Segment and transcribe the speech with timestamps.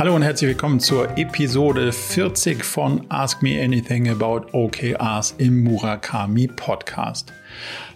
[0.00, 6.46] Hallo und herzlich willkommen zur Episode 40 von Ask Me Anything About OKRs im Murakami
[6.46, 7.34] Podcast.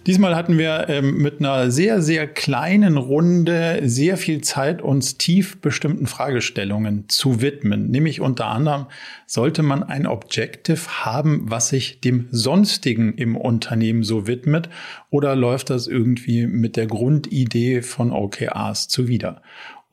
[0.05, 5.59] Diesmal hatten wir ähm, mit einer sehr, sehr kleinen Runde sehr viel Zeit, uns tief
[5.61, 7.89] bestimmten Fragestellungen zu widmen.
[7.89, 8.85] Nämlich unter anderem,
[9.25, 14.69] sollte man ein Objective haben, was sich dem Sonstigen im Unternehmen so widmet
[15.09, 19.41] oder läuft das irgendwie mit der Grundidee von OKRs zuwider?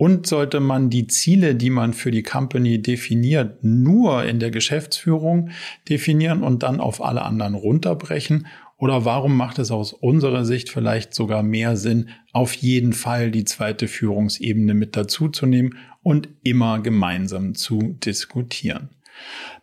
[0.02, 5.50] Und sollte man die Ziele, die man für die Company definiert, nur in der Geschäftsführung
[5.88, 8.48] definieren und dann auf alle anderen runterbrechen?
[8.78, 13.44] Oder warum macht es aus unserer Sicht vielleicht sogar mehr Sinn, auf jeden Fall die
[13.44, 18.88] zweite Führungsebene mit dazuzunehmen und immer gemeinsam zu diskutieren?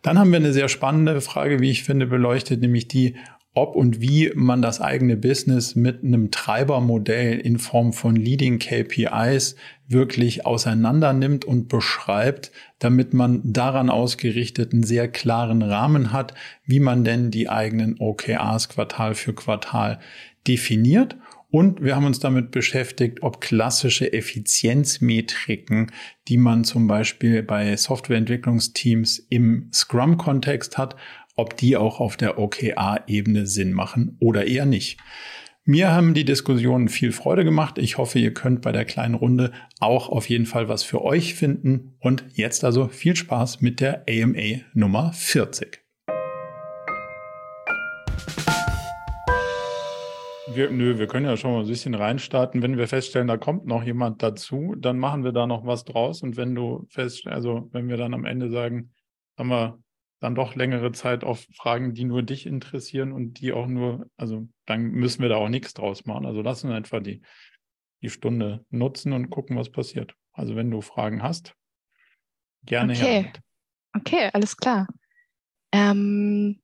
[0.00, 3.14] Dann haben wir eine sehr spannende Frage, wie ich finde, beleuchtet, nämlich die,
[3.52, 9.56] ob und wie man das eigene Business mit einem Treibermodell in Form von Leading KPIs
[9.88, 16.34] wirklich auseinander nimmt und beschreibt, damit man daran ausgerichtet einen sehr klaren Rahmen hat,
[16.64, 19.98] wie man denn die eigenen OKRs Quartal für Quartal
[20.46, 21.16] definiert.
[21.52, 25.90] Und wir haben uns damit beschäftigt, ob klassische Effizienzmetriken,
[26.28, 30.94] die man zum Beispiel bei Softwareentwicklungsteams im Scrum-Kontext hat,
[31.40, 35.00] ob die auch auf der OKR-Ebene Sinn machen oder eher nicht.
[35.64, 37.78] Mir haben die Diskussionen viel Freude gemacht.
[37.78, 41.32] Ich hoffe, ihr könnt bei der kleinen Runde auch auf jeden Fall was für euch
[41.32, 41.96] finden.
[41.98, 45.82] Und jetzt also viel Spaß mit der AMA Nummer 40.
[50.52, 52.60] Wir, nö, wir können ja schon mal ein bisschen reinstarten.
[52.62, 56.22] Wenn wir feststellen, da kommt noch jemand dazu, dann machen wir da noch was draus.
[56.22, 58.90] Und wenn du fest, also wenn wir dann am Ende sagen,
[59.38, 59.78] haben wir
[60.20, 64.46] dann doch längere Zeit auf Fragen, die nur dich interessieren und die auch nur, also
[64.66, 66.26] dann müssen wir da auch nichts draus machen.
[66.26, 67.22] Also lassen wir einfach die,
[68.02, 70.14] die Stunde nutzen und gucken, was passiert.
[70.32, 71.54] Also wenn du Fragen hast,
[72.64, 73.22] gerne okay.
[73.22, 73.32] her.
[73.96, 74.86] Okay, alles klar.
[75.72, 76.60] Ähm,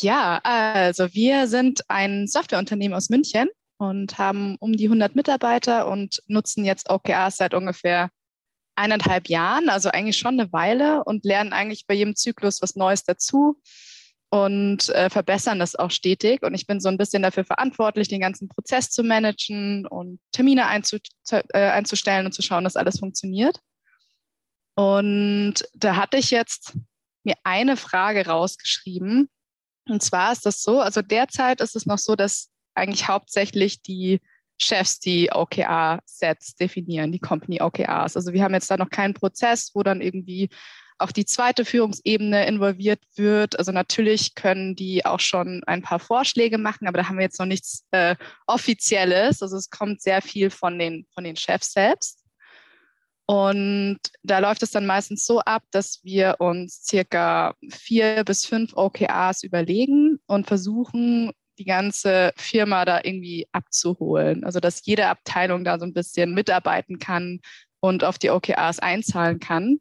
[0.00, 6.22] ja, also wir sind ein Softwareunternehmen aus München und haben um die 100 Mitarbeiter und
[6.26, 8.10] nutzen jetzt OKRs seit ungefähr
[8.78, 13.04] eineinhalb Jahren, also eigentlich schon eine Weile und lernen eigentlich bei jedem Zyklus was Neues
[13.04, 13.60] dazu
[14.30, 16.42] und äh, verbessern das auch stetig.
[16.42, 20.66] Und ich bin so ein bisschen dafür verantwortlich, den ganzen Prozess zu managen und Termine
[20.66, 20.98] einzu
[21.30, 23.58] äh, einzustellen und zu schauen, dass alles funktioniert.
[24.74, 26.76] Und da hatte ich jetzt
[27.24, 29.28] mir eine Frage rausgeschrieben.
[29.88, 34.20] Und zwar ist das so, also derzeit ist es noch so, dass eigentlich hauptsächlich die
[34.58, 38.16] Chefs die OKR-Sets definieren, die Company OKRs.
[38.16, 40.48] Also wir haben jetzt da noch keinen Prozess, wo dann irgendwie
[40.98, 43.58] auch die zweite Führungsebene involviert wird.
[43.58, 47.38] Also natürlich können die auch schon ein paar Vorschläge machen, aber da haben wir jetzt
[47.38, 49.42] noch nichts äh, Offizielles.
[49.42, 52.24] Also es kommt sehr viel von den, von den Chefs selbst.
[53.26, 58.72] Und da läuft es dann meistens so ab, dass wir uns circa vier bis fünf
[58.74, 64.44] OKRs überlegen und versuchen, die ganze Firma da irgendwie abzuholen.
[64.44, 67.40] Also dass jede Abteilung da so ein bisschen mitarbeiten kann
[67.80, 69.80] und auf die OKRs einzahlen kann.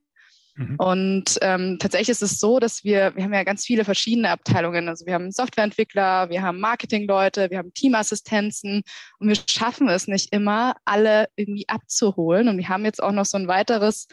[0.58, 0.76] Mhm.
[0.78, 4.90] Und ähm, tatsächlich ist es so, dass wir, wir haben ja ganz viele verschiedene Abteilungen.
[4.90, 8.82] Also wir haben Softwareentwickler, wir haben Marketingleute, wir haben Teamassistenzen
[9.20, 12.48] und wir schaffen es nicht immer, alle irgendwie abzuholen.
[12.48, 14.08] Und wir haben jetzt auch noch so ein weiteres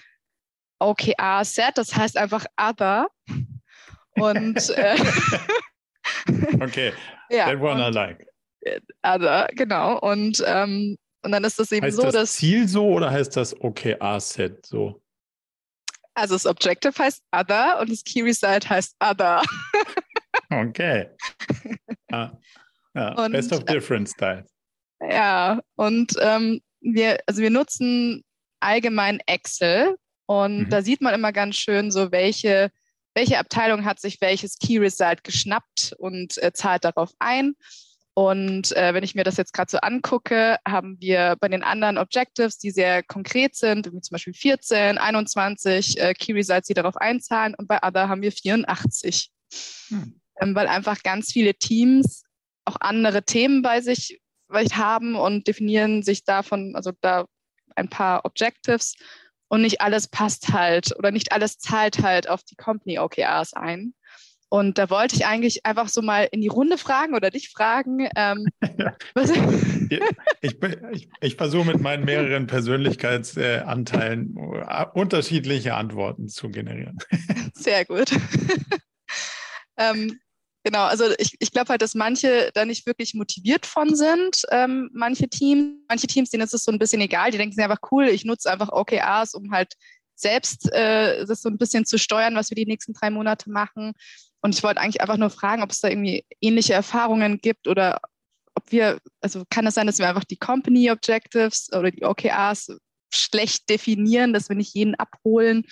[0.80, 3.08] OKR-Set, das heißt einfach Other.
[4.16, 4.96] Und äh,
[6.60, 6.92] okay,
[7.30, 8.26] ja, that one I like.
[9.02, 9.98] Also, genau.
[9.98, 12.32] Und, ähm, und dann ist das eben heißt so, das dass.
[12.36, 15.02] Ziel so oder heißt das OKR-Set so?
[16.14, 19.42] Also das Objective heißt Other und das Key Result heißt Other.
[20.50, 21.10] okay.
[22.12, 22.30] Ah,
[22.94, 24.48] ja, und, best of äh, different styles.
[25.00, 28.22] Ja, und ähm, wir, also wir nutzen
[28.60, 29.96] allgemein Excel
[30.26, 30.70] und mhm.
[30.70, 32.70] da sieht man immer ganz schön so, welche
[33.14, 37.54] welche Abteilung hat sich welches Key Result geschnappt und äh, zahlt darauf ein.
[38.16, 41.98] Und äh, wenn ich mir das jetzt gerade so angucke, haben wir bei den anderen
[41.98, 46.96] Objectives, die sehr konkret sind, wie zum Beispiel 14, 21 äh, Key Results, die darauf
[46.96, 49.30] einzahlen, und bei Other haben wir 84.
[49.88, 50.20] Hm.
[50.40, 52.22] Ähm, weil einfach ganz viele Teams
[52.64, 54.20] auch andere Themen bei sich
[54.52, 57.26] haben und definieren sich davon, also da
[57.74, 58.94] ein paar Objectives
[59.54, 63.94] und nicht alles passt halt oder nicht alles zahlt halt auf die Company OKRs ein.
[64.48, 68.08] Und da wollte ich eigentlich einfach so mal in die Runde fragen oder dich fragen.
[68.16, 68.48] Ähm,
[70.40, 70.60] ich,
[70.90, 76.98] ich, ich versuche mit meinen mehreren Persönlichkeitsanteilen äh, unterschiedliche Antworten zu generieren.
[77.54, 78.10] Sehr gut.
[79.76, 80.18] ähm,
[80.64, 84.88] Genau, also ich, ich glaube halt, dass manche da nicht wirklich motiviert von sind, ähm,
[84.94, 85.74] manche Teams.
[85.88, 88.24] Manche Teams, denen ist es so ein bisschen egal, die denken sich einfach cool, ich
[88.24, 89.74] nutze einfach OKRs, um halt
[90.14, 93.92] selbst äh, das so ein bisschen zu steuern, was wir die nächsten drei Monate machen.
[94.40, 98.00] Und ich wollte eigentlich einfach nur fragen, ob es da irgendwie ähnliche Erfahrungen gibt oder
[98.54, 102.78] ob wir, also kann es sein, dass wir einfach die Company Objectives oder die OKRs
[103.12, 105.64] schlecht definieren, dass wir nicht jeden abholen.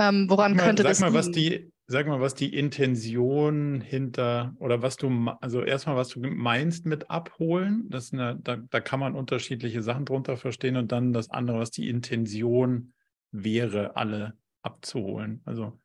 [0.00, 1.18] Ähm, woran mal, könnte sag das mal, liegen?
[1.18, 5.08] was die, sag mal, was die Intention hinter oder was du,
[5.40, 7.86] also erstmal, was du meinst mit abholen.
[7.90, 11.72] Das eine, da, da kann man unterschiedliche Sachen drunter verstehen und dann das andere, was
[11.72, 12.92] die Intention
[13.32, 15.42] wäre, alle abzuholen.
[15.44, 15.80] Also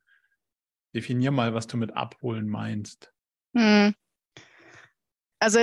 [0.94, 3.12] definier mal, was du mit abholen meinst.
[3.56, 3.92] Hm.
[5.40, 5.58] Also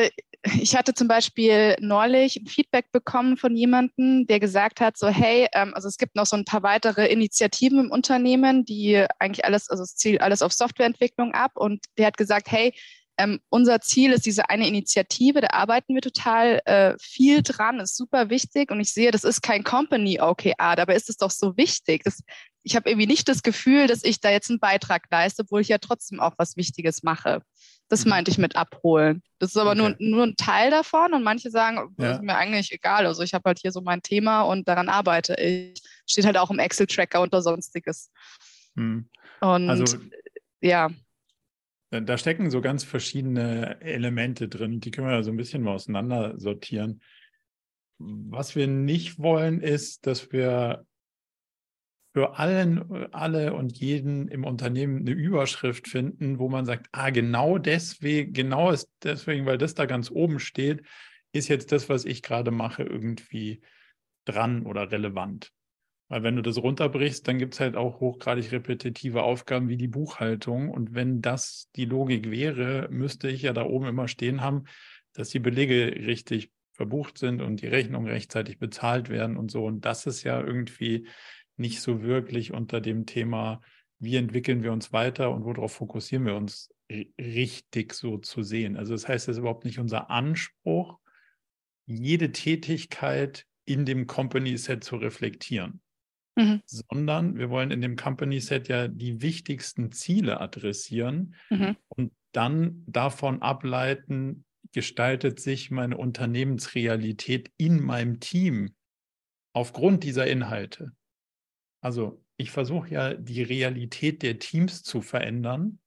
[0.59, 5.47] ich hatte zum Beispiel neulich ein Feedback bekommen von jemandem, der gesagt hat, so hey,
[5.53, 9.69] ähm, also es gibt noch so ein paar weitere Initiativen im Unternehmen, die eigentlich alles,
[9.69, 12.73] also es zielt alles auf Softwareentwicklung ab und der hat gesagt, hey,
[13.17, 17.95] ähm, unser Ziel ist diese eine Initiative, da arbeiten wir total äh, viel dran, ist
[17.95, 21.55] super wichtig und ich sehe, das ist kein Company OKR, dabei ist es doch so
[21.55, 22.03] wichtig.
[22.03, 22.21] Das,
[22.63, 25.67] ich habe irgendwie nicht das Gefühl, dass ich da jetzt einen Beitrag leiste, obwohl ich
[25.67, 27.43] ja trotzdem auch was Wichtiges mache.
[27.89, 28.09] Das Mhm.
[28.09, 29.21] meinte ich mit abholen.
[29.39, 29.79] Das ist aber Okay.
[29.79, 32.15] nur, nur ein Teil davon und manche sagen, das Ja.
[32.15, 33.05] ist mir eigentlich egal.
[33.05, 35.81] Also ich habe halt hier so mein Thema und daran arbeite ich.
[36.07, 38.11] Steht halt auch im Excel-Tracker unter Sonstiges.
[38.75, 39.09] Hm.
[39.41, 39.97] Und Also
[40.61, 40.89] ja,
[41.91, 45.75] Da- Da stecken so ganz verschiedene Elemente drin, die können wir so ein bisschen mal
[45.75, 47.03] auseinander sortieren.
[47.99, 50.87] Was wir nicht wollen, ist, dass wir
[52.13, 57.57] für allen, alle und jeden im Unternehmen eine Überschrift finden, wo man sagt, ah, genau
[57.57, 60.83] deswegen, genau ist deswegen, weil das da ganz oben steht,
[61.31, 63.61] ist jetzt das, was ich gerade mache, irgendwie
[64.25, 65.51] dran oder relevant.
[66.07, 69.87] Weil wenn du das runterbrichst, dann gibt es halt auch hochgradig repetitive Aufgaben wie die
[69.87, 70.69] Buchhaltung.
[70.69, 74.65] Und wenn das die Logik wäre, müsste ich ja da oben immer stehen haben,
[75.13, 79.65] dass die Belege richtig verbucht sind und die Rechnungen rechtzeitig bezahlt werden und so.
[79.65, 81.07] Und das ist ja irgendwie
[81.57, 83.61] nicht so wirklich unter dem Thema,
[83.99, 88.75] wie entwickeln wir uns weiter und worauf fokussieren wir uns ri- richtig so zu sehen.
[88.75, 90.99] Also das heißt, es ist überhaupt nicht unser Anspruch,
[91.85, 95.81] jede Tätigkeit in dem Company Set zu reflektieren
[96.35, 102.11] mhm, sondern wir wollen in dem Company Set ja die wichtigsten Ziele adressieren mhm, und
[102.31, 108.73] dann davon ableiten, gestaltet sich meine Unternehmensrealität in meinem Team
[109.53, 110.93] aufgrund dieser Inhalte.
[111.83, 115.79] Also ich versuche ja die Realität der Teams zu verändern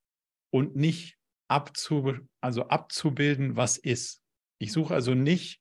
[0.50, 1.16] und nicht
[1.48, 2.12] abzu,
[2.42, 4.22] also abzubilden, was ist.
[4.58, 5.58] Ich suche also nicht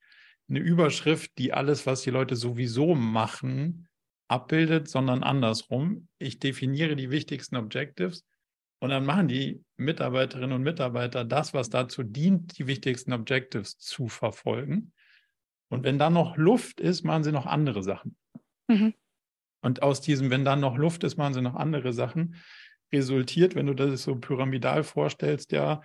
[0.50, 3.88] eine Überschrift, die alles, was die Leute sowieso machen,
[4.28, 6.10] abbildet, sondern andersrum.
[6.20, 8.26] Ich definiere die wichtigsten Objectives
[8.80, 14.10] und dann machen die Mitarbeiterinnen und Mitarbeiter das, was dazu dient, die wichtigsten Objectives zu
[14.10, 14.92] verfolgen.
[15.70, 18.18] Und wenn da noch Luft ist, machen sie noch andere Sachen.
[18.68, 18.94] mhm,
[19.66, 22.36] Und aus diesem, wenn dann noch Luft ist, machen sie noch andere Sachen,
[22.94, 25.82] resultiert, wenn du das so pyramidal vorstellst, ja,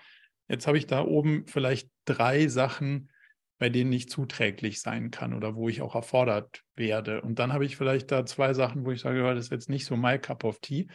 [0.49, 3.11] jetzt habe ich da oben vielleicht drei Sachen,
[3.59, 7.23] bei denen ich zuträglich sein kann oder wo ich auch erfordert werde.
[7.23, 9.87] Und dann habe ich vielleicht da zwei Sachen, wo ich sage, das ist jetzt nicht
[9.87, 10.87] so my cup of tea.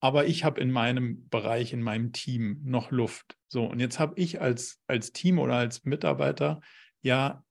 [0.00, 3.36] Aber ich habe in meinem Bereich, in meinem Team noch Luft.
[3.46, 6.62] So, und jetzt habe ich als, als Team oder als Mitarbeiter
[7.00, 7.44] ja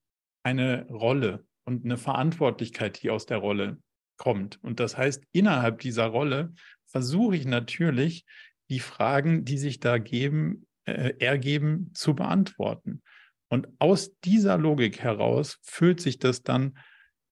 [0.43, 3.77] eine Rolle und eine Verantwortlichkeit, die aus der Rolle
[4.21, 4.63] kommt.
[4.63, 6.53] Und das heißt, innerhalb dieser Rolle
[6.85, 8.23] versuche ich natürlich,
[8.69, 13.01] die Fragen, die sich da geben, äh, ergeben, zu beantworten.
[13.49, 16.77] Und aus dieser Logik heraus füllt sich das dann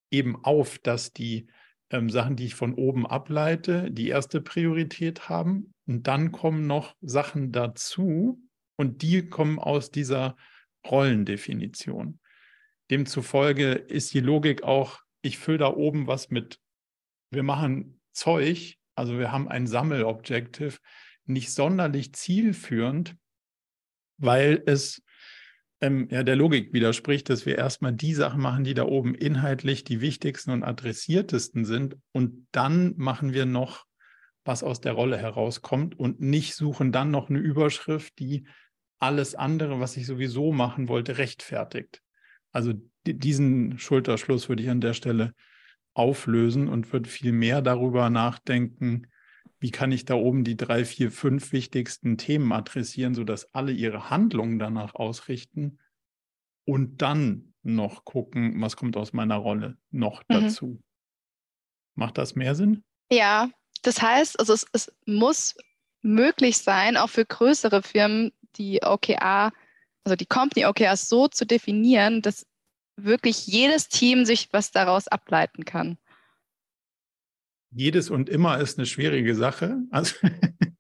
[0.10, 1.46] eben auf, dass die
[1.92, 5.76] ähm, Sachen, die ich von oben ableite, die erste Priorität haben.
[5.86, 8.42] Und dann kommen noch Sachen dazu
[8.78, 10.36] und die kommen aus dieser
[10.90, 12.20] Rollendefinition.
[12.90, 16.60] Demzufolge ist die Logik auch, ich fülle da oben was mit,
[17.32, 20.78] wir machen Zeug, also wir haben ein Sammelobjective,
[21.26, 23.16] nicht sonderlich zielführend,
[24.18, 25.02] weil es
[25.82, 29.84] ähm, ja der Logik widerspricht, dass wir erstmal die Sachen machen, die da oben inhaltlich
[29.84, 31.98] die wichtigsten und adressiertesten sind.
[32.12, 33.86] Und dann machen wir noch,
[34.44, 38.48] was aus der Rolle herauskommt und nicht suchen dann noch eine Überschrift, die
[39.00, 42.02] alles andere, was ich sowieso machen wollte, rechtfertigt.
[42.52, 42.74] Also
[43.06, 45.34] diesen Schulterschluss würde ich an der Stelle
[46.00, 49.08] auflösen und würde viel mehr darüber nachdenken,
[49.60, 54.10] wie kann ich da oben die drei, vier, fünf wichtigsten Themen adressieren, sodass alle ihre
[54.10, 55.80] Handlungen danach ausrichten
[56.66, 60.34] und dann noch gucken, was kommt aus meiner Rolle noch Mhm.
[60.34, 60.82] dazu.
[61.96, 62.82] Macht das mehr Sinn?
[63.12, 63.50] Ja,
[63.82, 65.58] das heißt, also es, es muss
[66.02, 69.52] möglich sein, auch für größere Firmen, die OKR,
[70.06, 72.46] also die Company OKRs so zu definieren, dass
[73.04, 75.98] wirklich jedes Team sich was daraus ableiten kann.
[77.72, 79.78] Jedes und immer ist eine schwierige Sache.
[79.92, 80.16] Also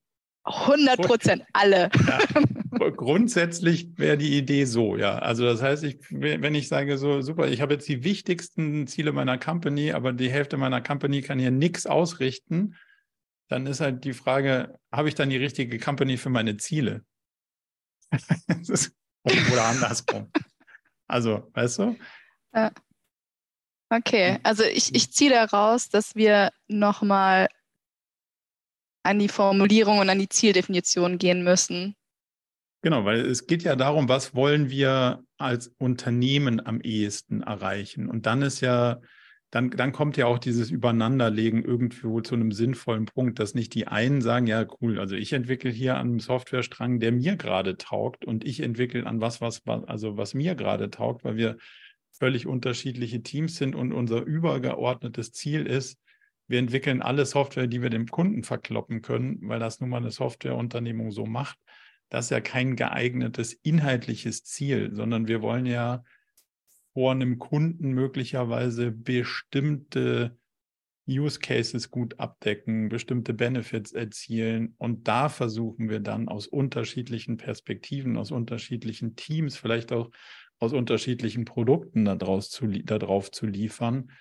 [0.49, 1.89] 100 Prozent, alle.
[2.07, 5.19] Ja, grundsätzlich wäre die Idee so, ja.
[5.19, 9.11] Also das heißt, ich, wenn ich sage so, super, ich habe jetzt die wichtigsten Ziele
[9.11, 12.75] meiner Company, aber die Hälfte meiner Company kann hier nichts ausrichten,
[13.47, 17.03] dann ist halt die Frage, habe ich dann die richtige Company für meine Ziele?
[19.23, 20.31] oder andersrum.
[21.09, 21.97] Also, weißt du?
[22.53, 22.71] Ja.
[23.89, 24.39] Okay, hm.
[24.43, 27.47] also ich, ich ziehe daraus, dass wir nochmal
[29.03, 31.95] an die Formulierung und an die Zieldefinition gehen müssen.
[32.81, 38.09] Genau, weil es geht ja darum, was wollen wir als Unternehmen am ehesten erreichen.
[38.09, 39.01] Und dann ist ja,
[39.51, 43.87] dann, dann kommt ja auch dieses Übereinanderlegen irgendwo zu einem sinnvollen Punkt, dass nicht die
[43.87, 48.25] einen sagen, ja, cool, also ich entwickle hier an einem Softwarestrang, der mir gerade taugt
[48.25, 51.57] und ich entwickle an was, was, also was mir gerade taugt, weil wir
[52.11, 55.97] völlig unterschiedliche Teams sind und unser übergeordnetes Ziel ist,
[56.47, 60.11] wir entwickeln alle Software, die wir dem Kunden verkloppen können, weil das nun mal eine
[60.11, 61.57] Softwareunternehmung so macht.
[62.09, 66.03] Das ist ja kein geeignetes inhaltliches Ziel, sondern wir wollen ja
[66.99, 70.37] vor einem Kunden möglicherweise bestimmte
[71.07, 74.75] Use Cases gut abdecken, bestimmte Benefits erzielen.
[74.77, 80.11] Und da versuchen wir dann aus unterschiedlichen Perspektiven, aus unterschiedlichen Teams, vielleicht auch
[80.59, 84.11] aus unterschiedlichen Produkten daraus zu, darauf zu liefern,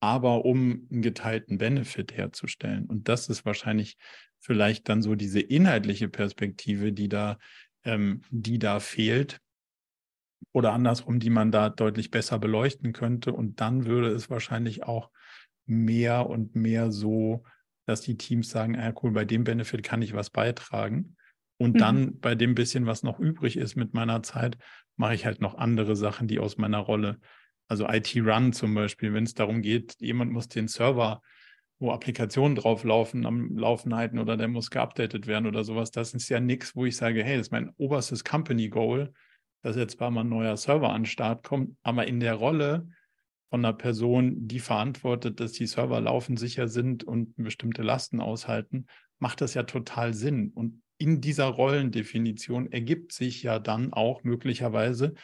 [0.00, 2.84] aber um einen geteilten Benefit herzustellen.
[2.84, 3.96] Und das ist wahrscheinlich
[4.40, 7.38] vielleicht dann so diese inhaltliche Perspektive, die da,
[7.82, 9.40] ähm, die da fehlt.
[10.56, 13.30] Oder andersrum, die man da deutlich besser beleuchten könnte.
[13.34, 15.10] Und dann würde es wahrscheinlich auch
[15.66, 17.44] mehr und mehr so,
[17.84, 21.16] dass die Teams sagen, ah, cool, bei dem Benefit kann ich was beitragen.
[21.58, 21.78] Und mhm.
[21.78, 24.56] dann bei dem bisschen, was noch übrig ist mit meiner Zeit,
[24.96, 27.20] mache ich halt noch andere Sachen, die aus meiner Rolle,
[27.68, 31.20] also IT-Run zum Beispiel, wenn es darum geht, jemand muss den Server,
[31.78, 35.90] wo Applikationen drauf laufen, am Laufen halten oder der muss geupdatet werden oder sowas.
[35.90, 39.12] Das ist ja nichts, wo ich sage, hey, das ist mein oberstes Company Goal,
[39.66, 42.88] dass jetzt mal ein neuer Server an den Start kommt, aber in der Rolle
[43.50, 48.86] von einer Person, die verantwortet, dass die Server laufen, sicher sind und bestimmte Lasten aushalten,
[49.18, 50.52] macht das ja total Sinn.
[50.54, 55.14] Und in dieser Rollendefinition ergibt sich ja dann auch möglicherweise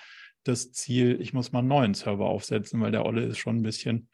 [0.42, 3.62] das Ziel, ich muss mal einen neuen Server aufsetzen, weil der Olle ist schon ein
[3.62, 4.08] bisschen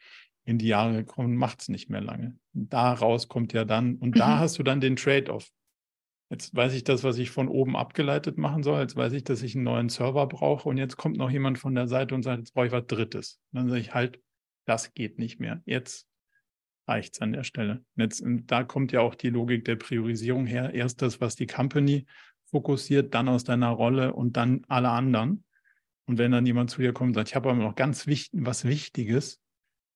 [0.45, 2.37] in die Jahre gekommen, macht es nicht mehr lange.
[2.53, 4.19] Daraus kommt ja dann, und mhm.
[4.19, 5.49] da hast du dann den Trade-off.
[6.29, 8.81] Jetzt weiß ich das, was ich von oben abgeleitet machen soll.
[8.81, 10.69] Jetzt weiß ich, dass ich einen neuen Server brauche.
[10.69, 13.39] Und jetzt kommt noch jemand von der Seite und sagt, jetzt brauche ich was Drittes.
[13.51, 14.21] Und dann sage ich halt,
[14.65, 15.63] das geht nicht mehr.
[15.65, 16.07] Jetzt
[16.87, 17.83] reicht es an der Stelle.
[17.95, 20.73] Jetzt, da kommt ja auch die Logik der Priorisierung her.
[20.73, 22.05] Erst das, was die Company
[22.45, 25.43] fokussiert, dann aus deiner Rolle und dann alle anderen.
[26.05, 28.39] Und wenn dann jemand zu dir kommt und sagt, ich habe aber noch ganz wichtig,
[28.43, 29.39] was Wichtiges,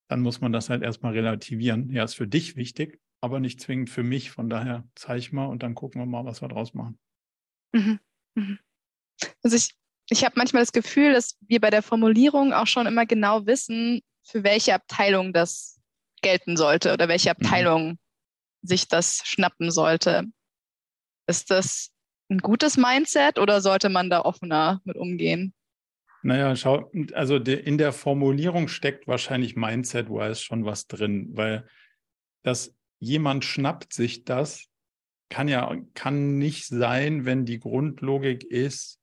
[0.08, 1.90] dann muss man das halt erstmal relativieren.
[1.92, 4.32] Ja, ist für dich wichtig, aber nicht zwingend für mich.
[4.32, 7.00] Von daher zeig mal und dann gucken wir mal, was wir draus machen.
[7.72, 8.00] Mhm.
[8.36, 8.60] Mhm.
[9.42, 9.70] Also ich,
[10.10, 14.02] ich habe manchmal das Gefühl, dass wir bei der Formulierung auch schon immer genau wissen,
[14.26, 15.80] für welche Abteilung das
[16.22, 17.36] gelten sollte oder welche mhm.
[17.46, 17.98] Abteilung mhm.
[18.62, 20.26] sich das schnappen sollte.
[21.26, 21.92] Ist das
[22.30, 25.54] ein gutes Mindset oder sollte man da offener mit umgehen?
[26.24, 31.66] Naja, schau, also in der Formulierung steckt wahrscheinlich Mindset-wise schon was drin, weil
[32.44, 34.68] dass jemand schnappt sich das,
[35.30, 39.00] kann ja, kann nicht sein, wenn die Grundlogik ist,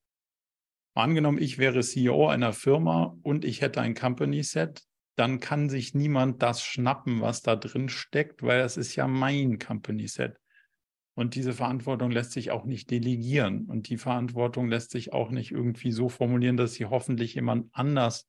[0.95, 4.83] angenommen, ich wäre CEO einer Firma und ich hätte ein Company Set,
[5.17, 9.59] dann kann sich niemand das schnappen, was da drin steckt, weil das ist ja mein
[9.59, 10.39] Company Set.
[11.15, 13.67] Und diese Verantwortung lässt sich auch nicht delegieren.
[13.67, 18.27] Und die Verantwortung lässt sich auch nicht irgendwie so formulieren, dass sie hoffentlich jemand anders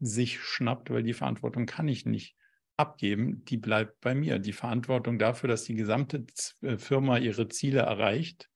[0.00, 2.35] sich schnappt, weil die Verantwortung kann ich nicht
[2.76, 3.44] abgeben.
[3.46, 4.38] Die bleibt bei mir.
[4.38, 6.24] Die Verantwortung dafür, dass die gesamte
[6.62, 8.48] äh, Firma ihre Ziele erreicht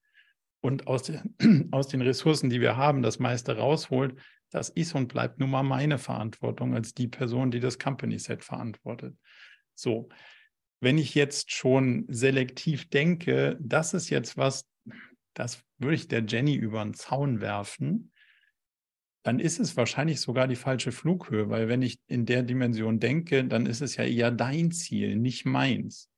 [0.61, 1.35] und aus, den,
[1.71, 4.15] aus den Ressourcen, die wir haben, das meiste rausholt,
[4.51, 8.43] das ist und bleibt nun mal meine Verantwortung als die Person, die das Company Set
[8.43, 9.15] verantwortet.
[9.73, 10.09] So,
[10.81, 14.67] wenn ich jetzt schon selektiv denke, das ist jetzt was,
[15.33, 18.10] das würde ich der Jenny über den Zaun werfen,
[19.23, 23.43] dann ist es wahrscheinlich sogar die falsche Flughöhe, weil wenn ich in der Dimension denke,
[23.45, 26.09] dann ist es ja eher dein Ziel, nicht meins.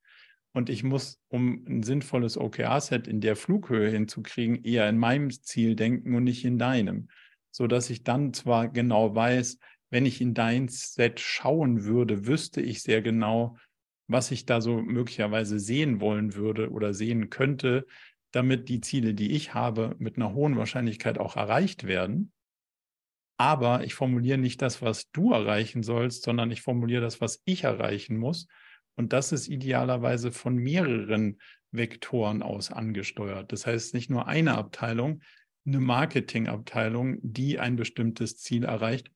[0.54, 5.76] Und ich muss, um ein sinnvolles OKR-Set in der Flughöhe hinzukriegen, eher in meinem Ziel
[5.76, 7.08] denken und nicht in deinem
[7.54, 9.60] so dass ich dann zwar genau weiß,
[9.92, 13.58] wenn ich in dein Set schauen würde, wüsste ich sehr genau,
[14.08, 17.86] was ich da so möglicherweise sehen wollen würde oder sehen könnte,
[18.32, 22.32] damit die Ziele, die ich habe, mit einer hohen Wahrscheinlichkeit auch erreicht werden.
[23.44, 27.66] Aber ich formuliere nicht das, was du erreichen sollst, sondern ich formuliere das, was ich
[27.66, 28.48] erreichen muss.
[28.96, 33.52] Und das ist idealerweise von mehreren Vektoren aus angesteuert.
[33.52, 35.20] Das heißt, nicht nur eine Abteilung,
[35.66, 39.12] eine Marketingabteilung, die ein bestimmtes Ziel erreicht,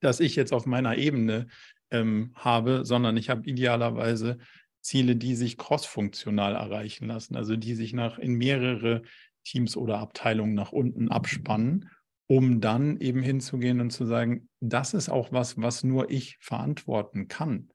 [0.00, 1.46] das ich jetzt auf meiner Ebene
[1.90, 4.36] ähm, habe, sondern ich habe idealerweise
[4.82, 9.00] Ziele, die sich crossfunktional erreichen lassen, also die sich nach in mehrere
[9.44, 11.88] Teams oder Abteilungen nach unten abspannen,
[12.30, 17.26] um dann eben hinzugehen und zu sagen, das ist auch was, was nur ich verantworten
[17.26, 17.70] kann.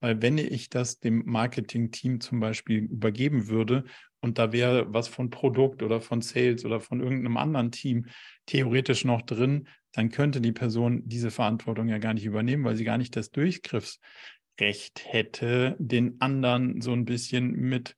[0.00, 3.84] Weil wenn ich das dem Marketing-Team zum Beispiel übergeben würde
[4.18, 8.06] und da wäre was von Produkt oder von Sales oder von irgendeinem anderen Team
[8.46, 12.82] theoretisch noch drin, dann könnte die Person diese Verantwortung ja gar nicht übernehmen, weil sie
[12.82, 17.96] gar nicht das Durchgriffsrecht hätte, den anderen so ein bisschen mit,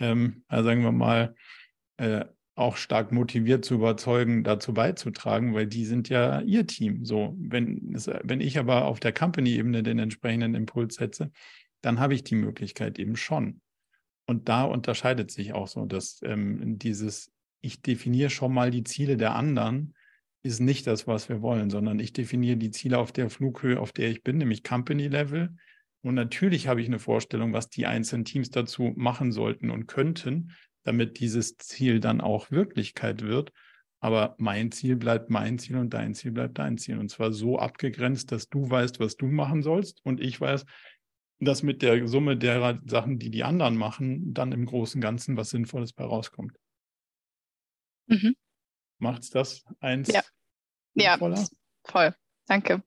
[0.00, 1.36] ähm, sagen wir mal,
[1.98, 2.24] äh,
[2.56, 7.04] auch stark motiviert zu überzeugen, dazu beizutragen, weil die sind ja ihr Team.
[7.04, 7.94] So, wenn,
[8.24, 11.30] wenn ich aber auf der Company-Ebene den entsprechenden Impuls setze,
[11.82, 13.60] dann habe ich die Möglichkeit eben schon.
[14.26, 19.18] Und da unterscheidet sich auch so, dass ähm, dieses, ich definiere schon mal die Ziele
[19.18, 19.94] der anderen,
[20.42, 23.92] ist nicht das, was wir wollen, sondern ich definiere die Ziele auf der Flughöhe, auf
[23.92, 25.54] der ich bin, nämlich Company Level.
[26.02, 30.52] Und natürlich habe ich eine Vorstellung, was die einzelnen Teams dazu machen sollten und könnten,
[30.86, 33.52] damit dieses Ziel dann auch Wirklichkeit wird.
[34.00, 36.98] Aber mein Ziel bleibt mein Ziel und dein Ziel bleibt dein Ziel.
[36.98, 40.64] Und zwar so abgegrenzt, dass du weißt, was du machen sollst und ich weiß,
[41.40, 45.36] dass mit der Summe derer Sachen, die die anderen machen, dann im Großen und Ganzen
[45.36, 46.56] was Sinnvolles bei rauskommt.
[48.06, 48.36] Mhm.
[48.98, 50.08] Macht's das eins?
[50.08, 50.22] Ja,
[50.94, 51.18] ja
[51.84, 52.14] voll.
[52.46, 52.82] Danke.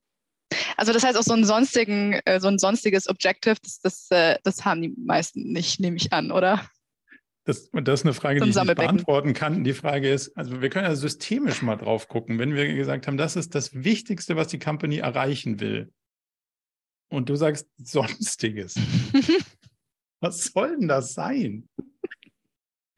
[0.77, 4.39] Also das heißt auch so ein sonstigen, äh, so ein sonstiges Objective, das, das, äh,
[4.43, 6.67] das haben die meisten nicht, nehme ich an, oder?
[7.49, 9.63] Das, das ist eine Frage, die ich nicht beantworten kann.
[9.63, 12.37] Die Frage ist, also wir können ja systemisch mal drauf gucken.
[12.37, 15.91] Wenn wir gesagt haben, das ist das Wichtigste, was die Company erreichen will.
[17.09, 18.75] Und du sagst Sonstiges.
[20.19, 21.67] was soll denn das sein?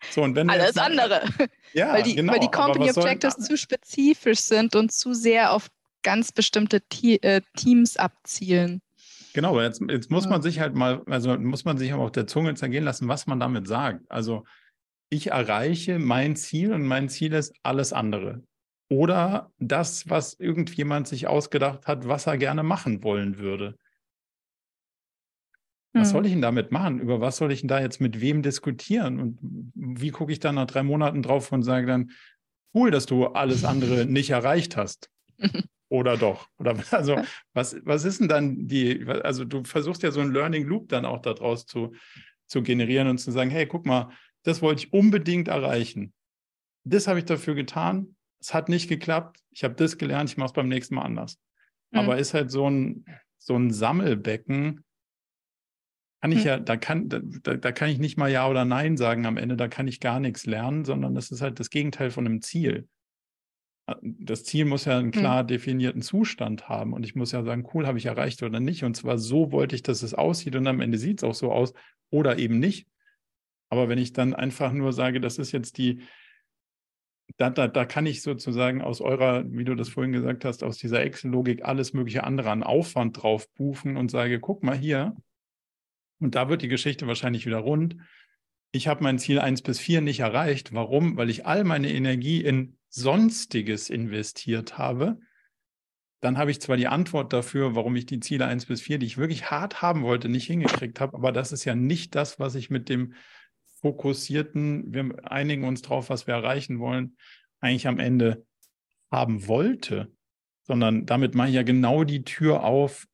[0.10, 1.24] So, und wenn Alles andere.
[1.72, 5.70] Ja, weil die, genau, weil die Company Objectives zu spezifisch sind und zu sehr auf
[6.04, 8.82] ganz bestimmte Te äh, Teams abzielen.
[9.34, 12.28] Genau, jetzt, jetzt muss man sich halt mal, also muss man sich aber auf der
[12.28, 14.04] Zunge zergehen lassen, was man damit sagt.
[14.10, 14.44] Also
[15.10, 18.44] ich erreiche mein Ziel und mein Ziel ist alles andere.
[18.90, 23.78] Oder das, was irgendjemand sich ausgedacht hat, was er gerne machen wollen würde.
[25.94, 26.14] Was hm.
[26.14, 27.00] soll ich denn damit machen?
[27.00, 29.20] Über was soll ich denn da jetzt mit wem diskutieren?
[29.20, 32.12] Und wie gucke ich dann nach drei Monaten drauf und sage dann,
[32.74, 35.10] cool, dass du alles andere nicht erreicht hast.
[35.92, 36.48] Oder doch?
[36.58, 37.22] Oder also,
[37.54, 41.06] was, was ist denn dann die, also du versuchst ja so einen Learning Loop dann
[41.06, 41.94] auch daraus zu,
[42.48, 44.10] zu generieren und zu sagen, hey, guck mal,
[44.44, 46.14] das wollte ich unbedingt erreichen.
[46.86, 48.16] Das habe ich dafür getan.
[48.40, 49.42] Es hat nicht geklappt.
[49.52, 51.38] Ich habe das gelernt, ich mache es beim nächsten Mal anders.
[51.92, 52.00] Mhm.
[52.00, 53.06] Aber ist halt so ein,
[53.38, 54.86] so ein Sammelbecken,
[56.22, 56.46] kann ich mhm.
[56.46, 59.58] ja, da kann, da, da kann ich nicht mal Ja oder Nein sagen am Ende,
[59.58, 62.88] da kann ich gar nichts lernen, sondern das ist halt das Gegenteil von einem Ziel
[64.02, 65.20] das Ziel muss ja einen hm.
[65.20, 68.84] klar definierten Zustand haben und ich muss ja sagen, cool, habe ich erreicht oder nicht.
[68.84, 71.52] Und zwar so wollte ich, dass es aussieht und am Ende sieht es auch so
[71.52, 71.74] aus
[72.10, 72.88] oder eben nicht.
[73.70, 76.02] Aber wenn ich dann einfach nur sage, das ist jetzt die,
[77.38, 80.78] da, da, da kann ich sozusagen aus eurer, wie du das vorhin gesagt hast, aus
[80.78, 85.16] dieser Excel-Logik alles mögliche andere an Aufwand drauf buchen und sage, guck mal hier,
[86.20, 87.98] und da wird die Geschichte wahrscheinlich wieder rund.
[88.72, 90.72] Ich habe mein Ziel 1 bis 4 nicht erreicht.
[90.72, 91.18] Warum?
[91.18, 95.20] Weil ich all meine Energie in Sonstiges investiert habe,
[96.20, 99.08] dann habe ich zwar die Antwort dafür, warum ich die Ziele 1 bis 4, die
[99.08, 102.54] ich wirklich hart haben wollte, nicht hingekriegt habe, aber das ist ja nicht das, was
[102.54, 103.14] ich mit dem
[103.82, 107.18] fokussierten, wir einigen uns drauf, was wir erreichen wollen,
[107.60, 108.46] eigentlich am Ende
[109.10, 110.12] haben wollte,
[110.64, 113.08] sondern damit mache ich ja genau die Tür auf,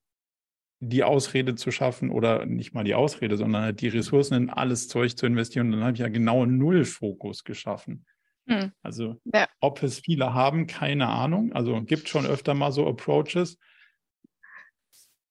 [0.80, 4.88] die Ausrede zu schaffen oder nicht mal die Ausrede, sondern halt die Ressourcen in alles
[4.88, 5.68] Zeug zu investieren.
[5.68, 8.06] Und dann habe ich ja genau null Fokus geschaffen.
[8.48, 8.72] Hm.
[8.82, 9.48] Also ja.
[9.60, 11.54] ob es viele haben, keine Ahnung.
[11.54, 13.58] Also gibt schon öfter mal so Approaches.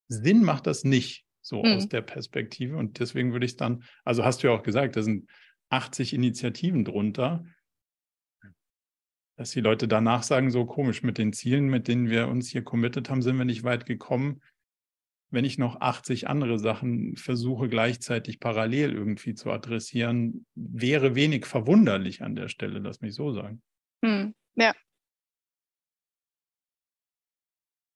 [0.08, 1.76] Sinn macht das nicht so hm.
[1.76, 2.76] aus der Perspektive.
[2.76, 5.28] Und deswegen würde ich dann, also hast du ja auch gesagt, da sind
[5.70, 7.44] 80 Initiativen drunter,
[9.36, 12.62] dass die Leute danach sagen, so komisch, mit den Zielen, mit denen wir uns hier
[12.62, 14.40] committed haben, sind wir nicht weit gekommen
[15.36, 22.22] wenn ich noch 80 andere Sachen versuche gleichzeitig parallel irgendwie zu adressieren, wäre wenig verwunderlich
[22.22, 23.60] an der Stelle, lass mich so sagen.
[24.02, 24.72] Hm, ja.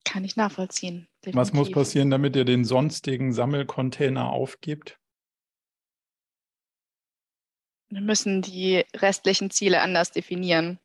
[0.05, 1.09] Kann ich nachvollziehen.
[1.25, 1.35] Definitiv.
[1.35, 5.01] Was muss passieren, damit ihr den sonstigen Sammelcontainer aufgibt?
[7.89, 10.79] Wir müssen die restlichen Ziele anders definieren.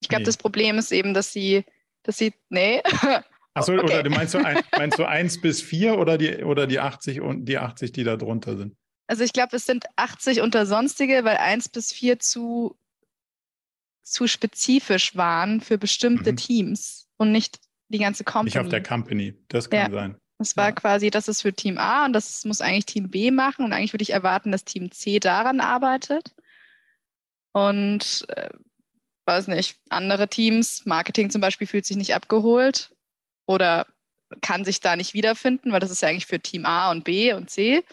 [0.00, 0.26] Ich glaube, nee.
[0.26, 1.64] das Problem ist eben, dass sie,
[2.04, 2.80] dass sie, nee,
[3.56, 3.84] Achso, okay.
[3.84, 7.22] oder du meinst du, ein, meinst du 1 bis 4 oder die, oder die 80
[7.22, 8.76] und die 80, die da drunter sind?
[9.06, 12.76] Also ich glaube, es sind 80 unter sonstige, weil 1 bis 4 zu,
[14.02, 16.36] zu spezifisch waren für bestimmte mhm.
[16.36, 18.50] Teams und nicht die ganze Company.
[18.50, 19.98] Nicht auf der Company, das kann ja.
[20.00, 20.16] sein.
[20.38, 20.72] Das war ja.
[20.72, 23.94] quasi, das ist für Team A und das muss eigentlich Team B machen und eigentlich
[23.94, 26.34] würde ich erwarten, dass Team C daran arbeitet.
[27.52, 28.50] Und äh,
[29.24, 32.90] weiß nicht, andere Teams, Marketing zum Beispiel, fühlt sich nicht abgeholt
[33.46, 33.86] oder
[34.40, 37.32] kann sich da nicht wiederfinden, weil das ist ja eigentlich für Team A und B
[37.32, 37.84] und C.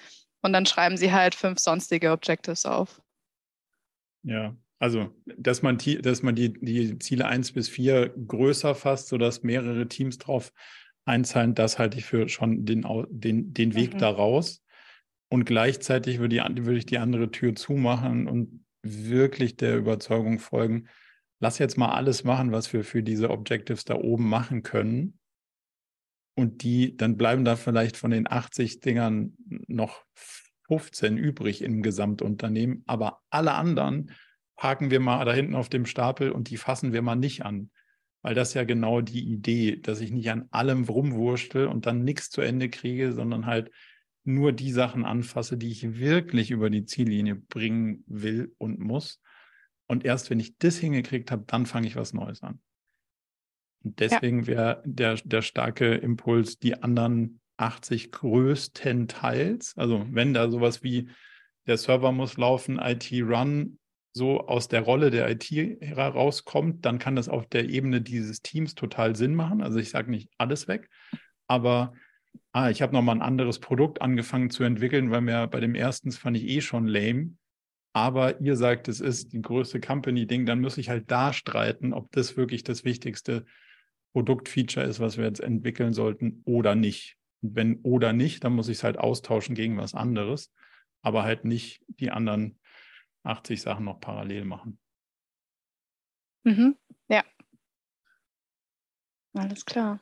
[0.42, 3.02] Und dann schreiben sie halt fünf sonstige Objectives auf.
[4.24, 9.44] Ja, also dass man, dass man die, die Ziele 1 bis 4 größer fasst, sodass
[9.44, 10.52] mehrere Teams drauf
[11.06, 14.00] einzahlen, das halte ich für schon den, den, den Weg mhm.
[14.00, 14.64] daraus.
[15.30, 20.90] Und gleichzeitig würde, die, würde ich die andere Tür zumachen und wirklich der Überzeugung folgen,
[21.40, 25.20] lass jetzt mal alles machen, was wir für diese Objectives da oben machen können
[26.36, 29.36] und die, dann bleiben da vielleicht von den 80 Dingern
[29.68, 30.04] noch
[30.68, 34.12] 15 übrig im Gesamtunternehmen, aber alle anderen
[34.56, 37.70] parken wir mal da hinten auf dem Stapel und die fassen wir mal nicht an.
[38.22, 42.30] Weil das ja genau die Idee, dass ich nicht an allem rumwurschtel und dann nichts
[42.30, 43.70] zu Ende kriege, sondern halt
[44.24, 49.22] nur die Sachen anfasse, die ich wirklich über die Ziellinie bringen will und muss.
[49.88, 52.62] Und erst wenn ich das hingekriegt habe, dann fange ich was Neues an.
[53.84, 54.48] Und deswegen ja.
[54.48, 61.10] wäre der, der starke Impuls, die anderen 80 größtenteils, also wenn da sowas wie
[61.68, 63.78] der Server muss laufen, IT-Run
[64.14, 65.50] so aus der Rolle der IT
[65.82, 69.62] herauskommt, dann kann das auf der Ebene dieses Teams total Sinn machen.
[69.62, 70.90] Also ich sage nicht alles weg,
[71.48, 71.94] aber
[72.52, 76.12] ah, ich habe nochmal ein anderes Produkt angefangen zu entwickeln, weil mir bei dem ersten
[76.12, 77.34] fand ich eh schon lame.
[77.96, 82.12] Aber ihr sagt, es ist die größte Company-Ding, dann muss ich halt da streiten, ob
[82.12, 83.46] das wirklich das Wichtigste
[84.14, 87.18] Produktfeature ist, was wir jetzt entwickeln sollten oder nicht.
[87.42, 90.54] Und wenn oder nicht, dann muss ich es halt austauschen gegen was anderes,
[91.02, 92.60] aber halt nicht die anderen
[93.24, 94.80] 80 Sachen noch parallel machen.
[96.44, 96.78] Mhm.
[97.10, 97.24] Ja.
[99.34, 100.00] Alles klar.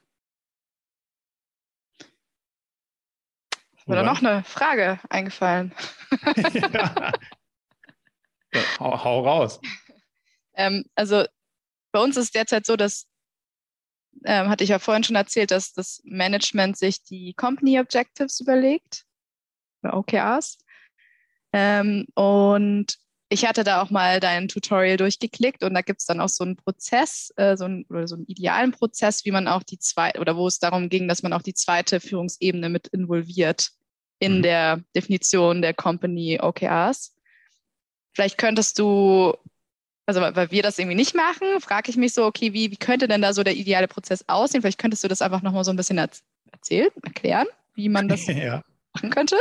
[3.87, 5.73] Oder noch eine Frage eingefallen.
[6.73, 7.11] ja.
[8.79, 9.59] hau, hau raus.
[10.53, 11.25] Ähm, also
[11.91, 13.07] bei uns ist es derzeit so, dass
[14.25, 19.05] ähm, hatte ich ja vorhin schon erzählt, dass das Management sich die Company Objectives überlegt,
[19.83, 20.57] oder OKRs.
[21.53, 22.97] Ähm, und
[23.29, 26.43] ich hatte da auch mal dein Tutorial durchgeklickt und da gibt es dann auch so
[26.43, 30.19] einen Prozess, äh, so einen, oder so einen idealen Prozess, wie man auch die zweite,
[30.19, 33.71] oder wo es darum ging, dass man auch die zweite Führungsebene mit involviert
[34.19, 34.41] in mhm.
[34.43, 37.15] der Definition der Company OKRs.
[38.13, 39.33] Vielleicht könntest du
[40.17, 43.07] also weil wir das irgendwie nicht machen, frage ich mich so, okay, wie, wie könnte
[43.07, 44.61] denn da so der ideale Prozess aussehen?
[44.61, 45.97] Vielleicht könntest du das einfach nochmal so ein bisschen
[46.51, 48.61] erzählen, erklären, wie man das ja.
[48.93, 49.37] machen könnte.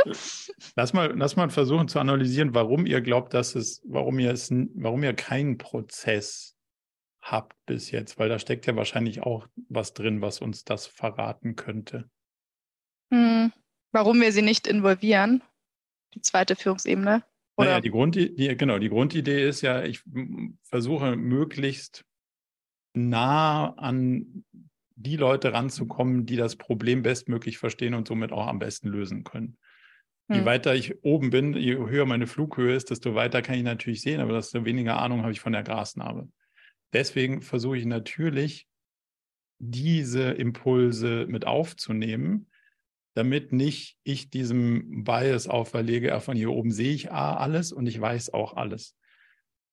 [0.75, 4.49] Lass mal, lass mal versuchen zu analysieren, warum ihr glaubt, dass es, warum ihr es,
[4.75, 6.55] warum ihr keinen Prozess
[7.21, 11.55] habt bis jetzt, weil da steckt ja wahrscheinlich auch was drin, was uns das verraten
[11.55, 12.09] könnte.
[13.13, 13.51] Hm.
[13.91, 15.43] Warum wir sie nicht involvieren,
[16.13, 17.23] die zweite Führungsebene.
[17.57, 17.69] Oder?
[17.69, 20.01] Naja, die, Grundidee, genau, die Grundidee ist ja, ich
[20.63, 22.05] versuche möglichst
[22.93, 24.45] nah an
[24.95, 29.57] die Leute ranzukommen, die das Problem bestmöglich verstehen und somit auch am besten lösen können.
[30.29, 30.39] Hm.
[30.39, 34.01] Je weiter ich oben bin, je höher meine Flughöhe ist, desto weiter kann ich natürlich
[34.01, 36.29] sehen, aber desto weniger Ahnung habe ich von der Grasnarbe.
[36.93, 38.67] Deswegen versuche ich natürlich,
[39.63, 42.47] diese Impulse mit aufzunehmen
[43.13, 48.33] damit nicht ich diesem Bias auferlege, von hier oben sehe ich alles und ich weiß
[48.33, 48.95] auch alles.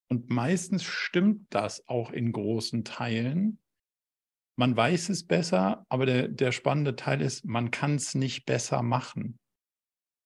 [0.08, 3.60] Und meistens stimmt das auch in großen Teilen.
[4.56, 8.82] Man weiß es besser, aber der, der spannende Teil ist, man kann es nicht besser
[8.82, 9.38] machen.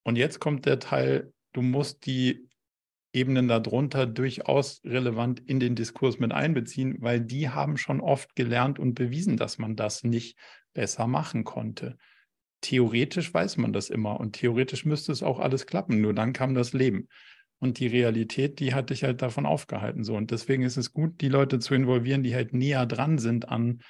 [0.05, 2.49] Und jetzt kommt der Teil, du musst die
[3.13, 8.79] Ebenen darunter durchaus relevant in den Diskurs mit einbeziehen, weil die haben schon oft gelernt
[8.79, 10.39] und bewiesen, dass man das nicht
[10.73, 11.99] besser machen konnte
[12.63, 16.01] theoretisch weiß man das immer und theoretisch müsste es auch alles klappen.
[16.01, 17.09] Nur dann kam das Leben.
[17.59, 20.03] Und die Realität, die hat dich halt davon aufgehalten.
[20.03, 20.17] So.
[20.17, 23.83] Und deswegen ist es gut, die Leute zu involvieren, die halt näher dran sind an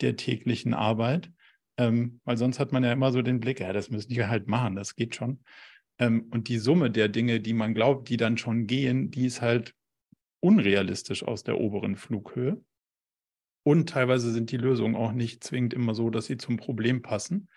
[0.00, 1.32] der täglichen Arbeit.
[1.78, 4.46] Ähm, weil sonst hat man ja immer so den Blick, ja, das müssen die halt
[4.46, 5.40] machen, das geht schon.
[5.98, 9.42] Ähm, und die Summe der Dinge, die man glaubt, die dann schon gehen, die ist
[9.42, 9.74] halt
[10.40, 12.62] unrealistisch aus der oberen Flughöhe.
[13.64, 17.48] Und teilweise sind die Lösungen auch nicht zwingend immer so, dass sie zum Problem passen.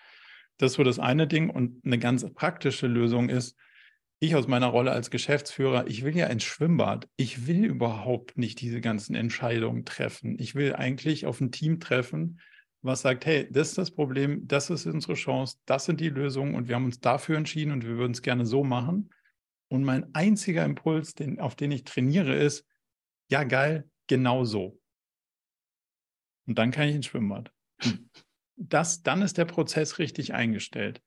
[0.62, 1.50] Das ist so das eine Ding.
[1.50, 3.58] Und eine ganz praktische Lösung ist,
[4.19, 7.10] ich aus meiner Rolle als Geschäftsführer, ich will ja ins Schwimmbad.
[7.15, 10.38] Ich will überhaupt nicht diese ganzen Entscheidungen treffen.
[10.38, 12.39] Ich will eigentlich auf ein Team treffen,
[12.84, 16.54] was sagt, hey, das ist das Problem, das ist unsere Chance, das sind die Lösungen
[16.54, 19.10] und wir haben uns dafür entschieden und wir würden es gerne so machen.
[19.67, 22.67] Und mein einziger Impuls, den, auf den ich trainiere, ist,
[23.32, 24.80] ja geil, genau so.
[26.45, 27.52] Und dann kann ich ins Schwimmbad.
[28.69, 31.02] das, dann ist der Prozess richtig eingestellt.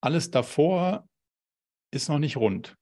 [0.00, 1.08] Alles davor
[1.90, 2.76] ist noch nicht rund.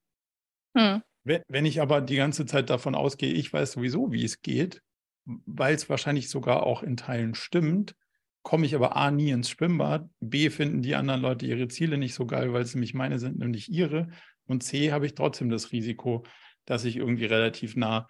[0.77, 1.03] Hm.
[1.25, 4.83] Wenn ich aber die ganze Zeit davon ausgehe, ich weiß sowieso, wie es geht,
[5.25, 7.95] weil es wahrscheinlich sogar auch in Teilen stimmt,
[8.43, 12.15] komme ich aber A nie ins Schwimmbad, B finden die anderen Leute ihre Ziele nicht
[12.15, 14.09] so geil, weil es nämlich meine sind und nicht ihre
[14.49, 16.25] und C habe ich trotzdem das Risiko,
[16.65, 18.09] dass ich irgendwie relativ nah,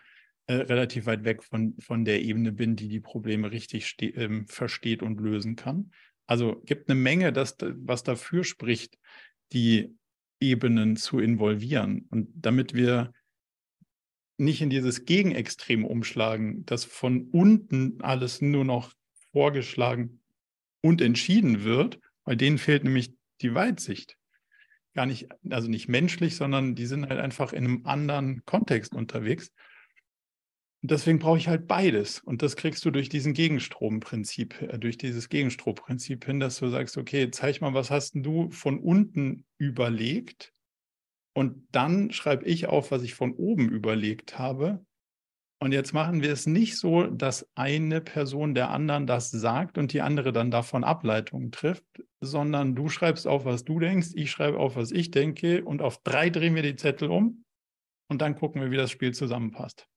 [0.49, 5.03] äh, relativ weit weg von, von der Ebene bin, die die Probleme richtig ähm, versteht
[5.03, 5.93] und lösen kann.
[6.27, 8.99] Also gibt eine Menge, das, was dafür spricht,
[9.53, 9.95] die
[10.41, 12.07] Ebenen zu involvieren.
[12.11, 13.13] Und damit wir
[14.39, 18.95] nicht in dieses Gegenextrem umschlagen, dass von unten alles nur noch
[19.33, 20.23] vorgeschlagen
[20.81, 24.17] und entschieden wird, weil denen fehlt nämlich die Weitsicht.
[24.95, 29.53] Gar nicht, also nicht menschlich, sondern die sind halt einfach in einem anderen Kontext unterwegs.
[30.83, 32.21] Und deswegen brauche ich halt beides.
[32.21, 36.97] Und das kriegst du durch diesen Gegenstromprinzip, äh, durch dieses Gegenstromprinzip hin, dass du sagst,
[36.97, 40.53] okay, zeig mal, was hast du von unten überlegt?
[41.35, 44.85] Und dann schreibe ich auf, was ich von oben überlegt habe.
[45.61, 49.93] Und jetzt machen wir es nicht so, dass eine Person der anderen das sagt und
[49.93, 51.85] die andere dann davon Ableitungen trifft,
[52.21, 56.01] sondern du schreibst auf, was du denkst, ich schreibe auf, was ich denke und auf
[56.05, 57.45] drei drehen wir die Zettel um
[58.09, 59.89] und dann gucken wir, wie das Spiel zusammenpasst.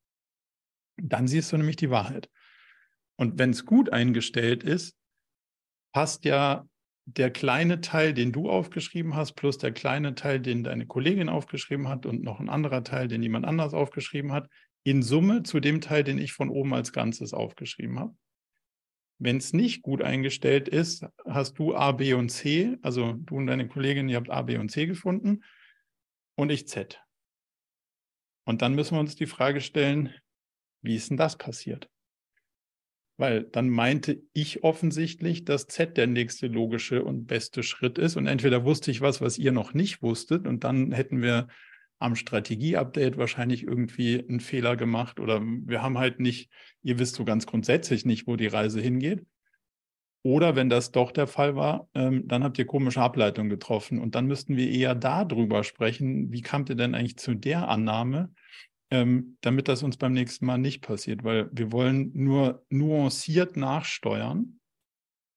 [0.97, 2.30] Dann siehst du nämlich die Wahrheit.
[3.17, 4.95] Und wenn es gut eingestellt ist,
[5.93, 6.67] passt ja
[7.06, 11.88] der kleine Teil, den du aufgeschrieben hast, plus der kleine Teil, den deine Kollegin aufgeschrieben
[11.88, 14.49] hat und noch ein anderer Teil, den jemand anders aufgeschrieben hat,
[14.84, 18.15] in Summe zu dem Teil, den ich von oben als Ganzes aufgeschrieben habe.
[19.19, 23.47] Wenn es nicht gut eingestellt ist, hast du A, B und C, also du und
[23.47, 25.43] deine Kollegin, ihr habt A, B und C gefunden
[26.36, 26.99] und ich Z.
[28.45, 30.12] Und dann müssen wir uns die Frage stellen,
[30.82, 31.89] wie ist denn das passiert?
[33.17, 38.15] Weil dann meinte ich offensichtlich, dass Z der nächste logische und beste Schritt ist.
[38.15, 41.48] Und entweder wusste ich was, was ihr noch nicht wusstet, und dann hätten wir
[42.02, 45.20] am Strategie-Update wahrscheinlich irgendwie einen Fehler gemacht.
[45.20, 46.50] Oder wir haben halt nicht,
[46.82, 49.24] ihr wisst so ganz grundsätzlich nicht, wo die Reise hingeht.
[50.24, 54.00] Oder wenn das doch der Fall war, ähm, dann habt ihr komische Ableitungen getroffen.
[54.00, 58.34] Und dann müssten wir eher darüber sprechen, wie kamt ihr denn eigentlich zu der Annahme?
[58.91, 64.60] Ähm, damit das uns beim nächsten Mal nicht passiert, weil wir wollen nur nuanciert nachsteuern,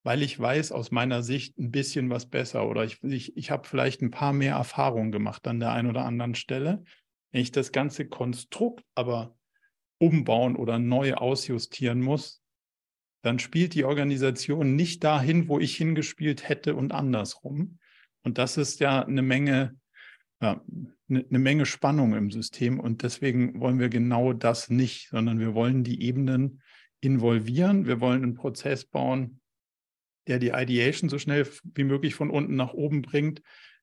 [0.03, 3.67] weil ich weiß aus meiner Sicht ein bisschen was besser oder ich, ich, ich habe
[3.67, 6.85] vielleicht ein paar mehr Erfahrungen gemacht an der einen oder anderen Stelle.
[7.33, 9.37] Wenn ich das ganze Konstrukt aber
[9.99, 12.43] umbauen oder neu ausjustieren muss,
[13.23, 17.79] dann spielt die Organisation nicht dahin, wo ich hingespielt hätte und andersrum.
[18.23, 19.79] Und das ist ja eine Menge
[20.43, 20.61] ja,
[21.09, 25.55] eine ne Menge Spannung im System und deswegen wollen wir genau das nicht, sondern wir
[25.55, 26.63] wollen die Ebenen
[27.01, 27.87] involvieren.
[27.87, 29.41] Wir wollen einen Prozess bauen,
[30.27, 33.43] der die Ideation so schnell wie möglich von unten nach oben bringt,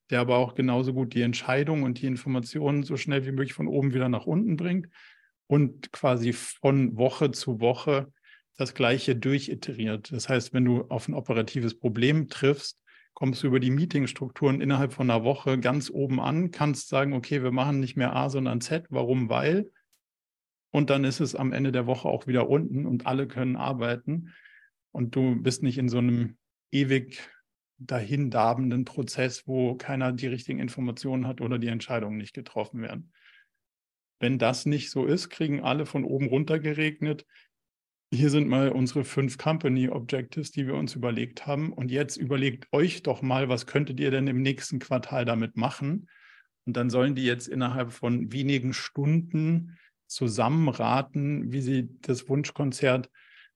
[0.09, 3.67] der aber auch genauso gut die Entscheidung und die Informationen so schnell wie möglich von
[3.67, 4.89] oben wieder nach unten bringt
[5.47, 8.11] und quasi von Woche zu Woche
[8.57, 10.11] das Gleiche durchiteriert.
[10.11, 12.80] Das heißt, wenn du auf ein operatives Problem triffst,
[13.13, 17.43] kommst du über die Meetingstrukturen innerhalb von einer Woche ganz oben an, kannst sagen, okay,
[17.43, 18.85] wir machen nicht mehr A, sondern Z.
[18.89, 19.29] Warum?
[19.29, 19.71] Weil.
[20.71, 24.33] Und dann ist es am Ende der Woche auch wieder unten und alle können arbeiten.
[24.91, 26.37] Und du bist nicht in so einem
[26.71, 27.19] ewig
[27.77, 33.11] dahin darbenden Prozess, wo keiner die richtigen Informationen hat oder die Entscheidungen nicht getroffen werden.
[34.19, 37.25] Wenn das nicht so ist, kriegen alle von oben runter geregnet,
[38.13, 41.71] hier sind mal unsere fünf Company Objectives, die wir uns überlegt haben.
[41.71, 46.09] Und jetzt überlegt euch doch mal, was könntet ihr denn im nächsten Quartal damit machen?
[46.65, 53.09] Und dann sollen die jetzt innerhalb von wenigen Stunden zusammenraten, wie sie das Wunschkonzert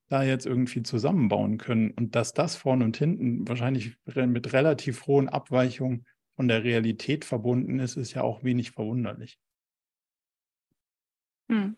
[0.07, 1.91] da jetzt irgendwie zusammenbauen können.
[1.91, 7.79] Und dass das vorne und hinten wahrscheinlich mit relativ hohen Abweichungen von der Realität verbunden
[7.79, 9.37] ist, ist ja auch wenig verwunderlich.
[11.49, 11.75] Hm.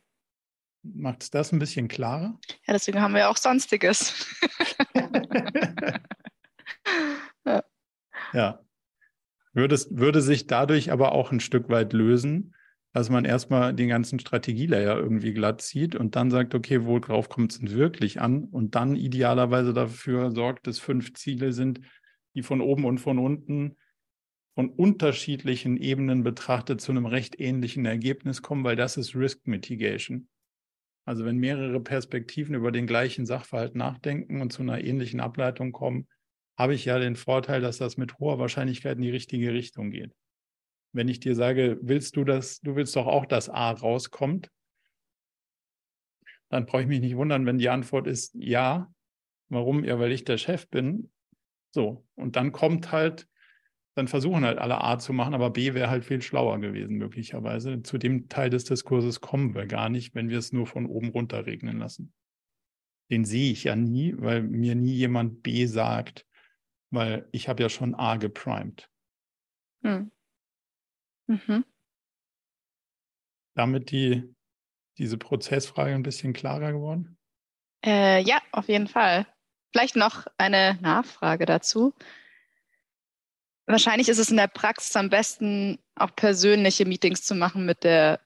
[0.96, 2.40] Macht es das ein bisschen klarer?
[2.66, 4.26] Ja, deswegen haben wir auch Sonstiges.
[7.46, 7.64] ja.
[8.34, 8.60] ja.
[9.54, 12.54] Würde, würde sich dadurch aber auch ein Stück weit lösen,
[12.94, 17.52] dass man erstmal den ganzen Strategielayer irgendwie glatt zieht und dann sagt, okay, worauf kommt
[17.52, 18.44] es denn wirklich an?
[18.46, 21.82] Und dann idealerweise dafür sorgt, dass fünf Ziele sind,
[22.36, 23.78] die von oben und von unten
[24.58, 30.30] von unterschiedlichen Ebenen betrachtet zu einem recht ähnlichen Ergebnis kommen, weil das ist Risk Mitigation.
[31.08, 36.10] Also wenn mehrere Perspektiven über den gleichen Sachverhalt nachdenken und zu einer ähnlichen Ableitung kommen,
[36.58, 40.14] habe ich ja den Vorteil, dass das mit hoher Wahrscheinlichkeit in die richtige Richtung geht.
[40.92, 44.52] Wenn ich dir sage, willst du das, du willst doch auch, dass A rauskommt,
[46.50, 48.94] dann brauche ich mich nicht wundern, wenn die Antwort ist ja.
[49.48, 49.86] Warum?
[49.86, 51.10] Ja, weil ich der Chef bin.
[51.72, 52.06] So.
[52.16, 53.30] Und dann kommt halt,
[53.98, 57.82] dann versuchen halt alle A zu machen, aber B wäre halt viel schlauer gewesen, möglicherweise.
[57.82, 61.10] Zu dem Teil des Diskurses kommen wir gar nicht, wenn wir es nur von oben
[61.10, 62.14] runter regnen lassen.
[63.10, 66.28] Den sehe ich ja nie, weil mir nie jemand B sagt,
[66.92, 68.88] weil ich habe ja schon A geprimed.
[69.82, 70.12] Hm.
[71.26, 71.66] Mhm.
[73.56, 74.32] Damit die,
[75.00, 77.18] diese Prozessfrage ein bisschen klarer geworden?
[77.84, 79.26] Äh, ja, auf jeden Fall.
[79.72, 81.96] Vielleicht noch eine Nachfrage dazu.
[83.68, 88.22] Wahrscheinlich ist es in der Praxis am besten, auch persönliche Meetings zu machen mit der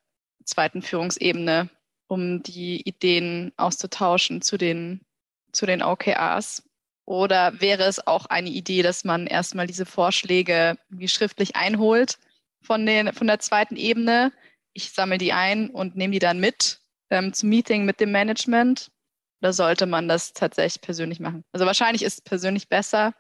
[0.46, 1.70] zweiten Führungsebene,
[2.08, 5.02] um die Ideen auszutauschen zu den,
[5.52, 6.64] zu den OKRs.
[7.06, 12.20] Oder wäre es auch eine Idee, dass man erstmal diese Vorschläge wie schriftlich einholt
[12.62, 14.32] von, den, von der zweiten Ebene?
[14.74, 18.92] Ich sammle die ein und nehme die dann mit ähm, zum Meeting mit dem Management.
[19.42, 21.44] Oder sollte man das tatsächlich persönlich machen?
[21.52, 23.16] Also wahrscheinlich ist es persönlich besser,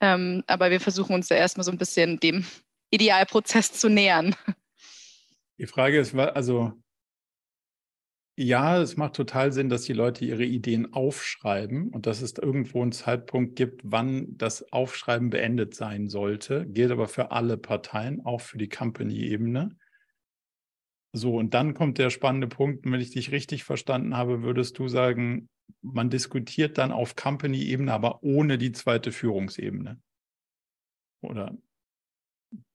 [0.00, 2.44] ähm, aber wir versuchen uns ja erstmal so ein bisschen dem
[2.90, 4.34] Idealprozess zu nähern.
[5.58, 6.72] Die Frage ist, also
[8.40, 12.80] ja, es macht total Sinn, dass die Leute ihre Ideen aufschreiben und dass es irgendwo
[12.82, 16.64] einen Zeitpunkt gibt, wann das Aufschreiben beendet sein sollte.
[16.68, 19.76] Gilt aber für alle Parteien, auch für die Company-Ebene.
[21.12, 24.86] So, und dann kommt der spannende Punkt, wenn ich dich richtig verstanden habe, würdest du
[24.86, 25.48] sagen,
[25.82, 30.00] man diskutiert dann auf Company-Ebene, aber ohne die zweite Führungsebene.
[31.20, 31.56] Oder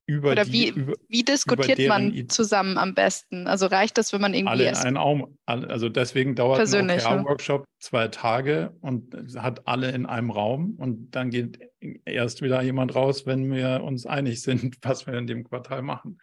[0.06, 3.48] über Oder die, wie, über, wie diskutiert man zusammen am besten?
[3.48, 7.66] Also reicht das, wenn man irgendwie alle in einen Raum, also deswegen dauert ein OKR-Workshop
[7.80, 11.60] zwei Tage und hat alle in einem Raum und dann geht
[12.04, 16.20] erst wieder jemand raus, wenn wir uns einig sind, was wir in dem Quartal machen.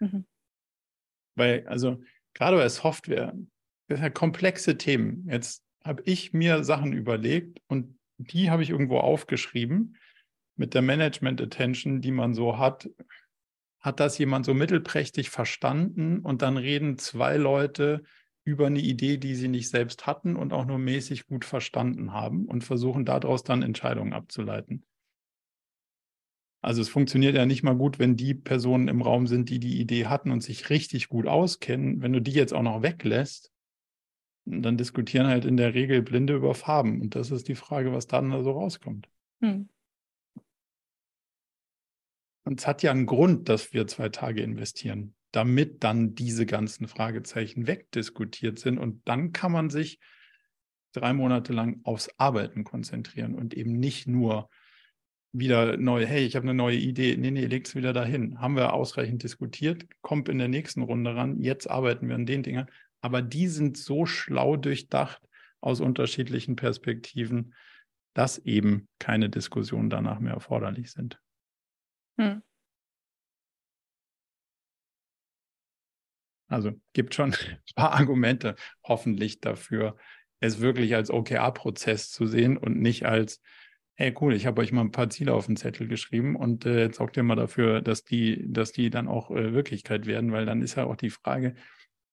[0.00, 0.26] Mhm.
[1.36, 2.02] Weil, also
[2.34, 3.32] gerade bei Software,
[3.86, 5.28] das sind ja komplexe Themen.
[5.30, 9.96] Jetzt habe ich mir Sachen überlegt und die habe ich irgendwo aufgeschrieben
[10.56, 12.90] mit der Management Attention, die man so hat,
[13.80, 18.02] hat das jemand so mittelprächtig verstanden und dann reden zwei Leute
[18.44, 22.46] über eine Idee, die sie nicht selbst hatten und auch nur mäßig gut verstanden haben
[22.46, 24.84] und versuchen daraus dann Entscheidungen abzuleiten.
[26.62, 29.80] Also es funktioniert ja nicht mal gut, wenn die Personen im Raum sind, die die
[29.80, 32.02] Idee hatten und sich richtig gut auskennen.
[32.02, 33.50] Wenn du die jetzt auch noch weglässt,
[34.50, 37.00] dann diskutieren halt in der Regel Blinde über Farben.
[37.00, 39.08] Und das ist die Frage, was dann da so rauskommt.
[39.40, 39.68] Hm.
[42.44, 46.88] Und es hat ja einen Grund, dass wir zwei Tage investieren, damit dann diese ganzen
[46.88, 48.78] Fragezeichen wegdiskutiert sind.
[48.78, 50.00] Und dann kann man sich
[50.92, 54.48] drei Monate lang aufs Arbeiten konzentrieren und eben nicht nur
[55.32, 57.16] wieder neu, hey, ich habe eine neue Idee.
[57.16, 58.40] Nee, nee, leg's wieder dahin.
[58.40, 61.40] Haben wir ausreichend diskutiert, kommt in der nächsten Runde ran.
[61.40, 62.68] Jetzt arbeiten wir an den Dingern.
[63.00, 65.22] Aber die sind so schlau durchdacht
[65.60, 67.54] aus unterschiedlichen Perspektiven,
[68.14, 71.20] dass eben keine Diskussionen danach mehr erforderlich sind.
[72.18, 72.42] Hm.
[76.48, 79.96] Also gibt schon ein paar Argumente hoffentlich dafür,
[80.40, 83.40] es wirklich als OKR-Prozess zu sehen und nicht als,
[83.94, 86.84] hey cool, ich habe euch mal ein paar Ziele auf den Zettel geschrieben und äh,
[86.84, 90.46] jetzt sorgt ihr mal dafür, dass die, dass die dann auch äh, Wirklichkeit werden, weil
[90.46, 91.54] dann ist ja auch die Frage,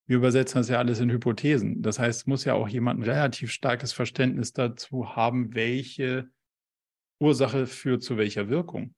[0.07, 1.81] wir übersetzen das ja alles in Hypothesen.
[1.81, 6.29] Das heißt, es muss ja auch jemand ein relativ starkes Verständnis dazu haben, welche
[7.19, 8.95] Ursache führt zu welcher Wirkung.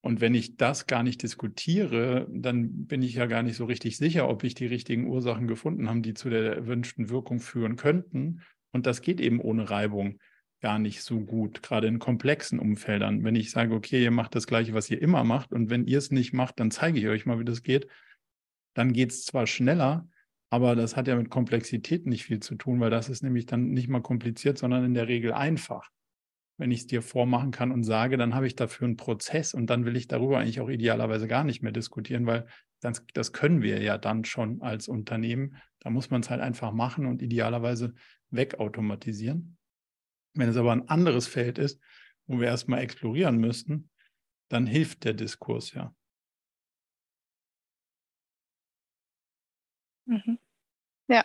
[0.00, 3.96] Und wenn ich das gar nicht diskutiere, dann bin ich ja gar nicht so richtig
[3.96, 8.42] sicher, ob ich die richtigen Ursachen gefunden habe, die zu der erwünschten Wirkung führen könnten.
[8.72, 10.18] Und das geht eben ohne Reibung
[10.60, 13.24] gar nicht so gut, gerade in komplexen Umfeldern.
[13.24, 15.98] Wenn ich sage, okay, ihr macht das Gleiche, was ihr immer macht, und wenn ihr
[15.98, 17.86] es nicht macht, dann zeige ich euch mal, wie das geht,
[18.78, 20.08] dann geht es zwar schneller,
[20.50, 23.70] aber das hat ja mit Komplexität nicht viel zu tun, weil das ist nämlich dann
[23.70, 25.90] nicht mal kompliziert, sondern in der Regel einfach
[26.58, 29.68] wenn ich es dir vormachen kann und sage, dann habe ich dafür einen Prozess und
[29.70, 32.46] dann will ich darüber eigentlich auch idealerweise gar nicht mehr diskutieren, weil
[32.80, 35.56] das, das können wir ja dann schon als Unternehmen.
[35.78, 37.94] Da muss man es halt einfach machen und idealerweise
[38.30, 39.56] wegautomatisieren.
[40.34, 41.80] Wenn es aber ein anderes Feld ist,
[42.26, 43.88] wo wir erstmal explorieren müssten,
[44.48, 45.94] dann hilft der Diskurs ja.
[50.08, 50.38] Mhm.
[51.08, 51.24] Ja.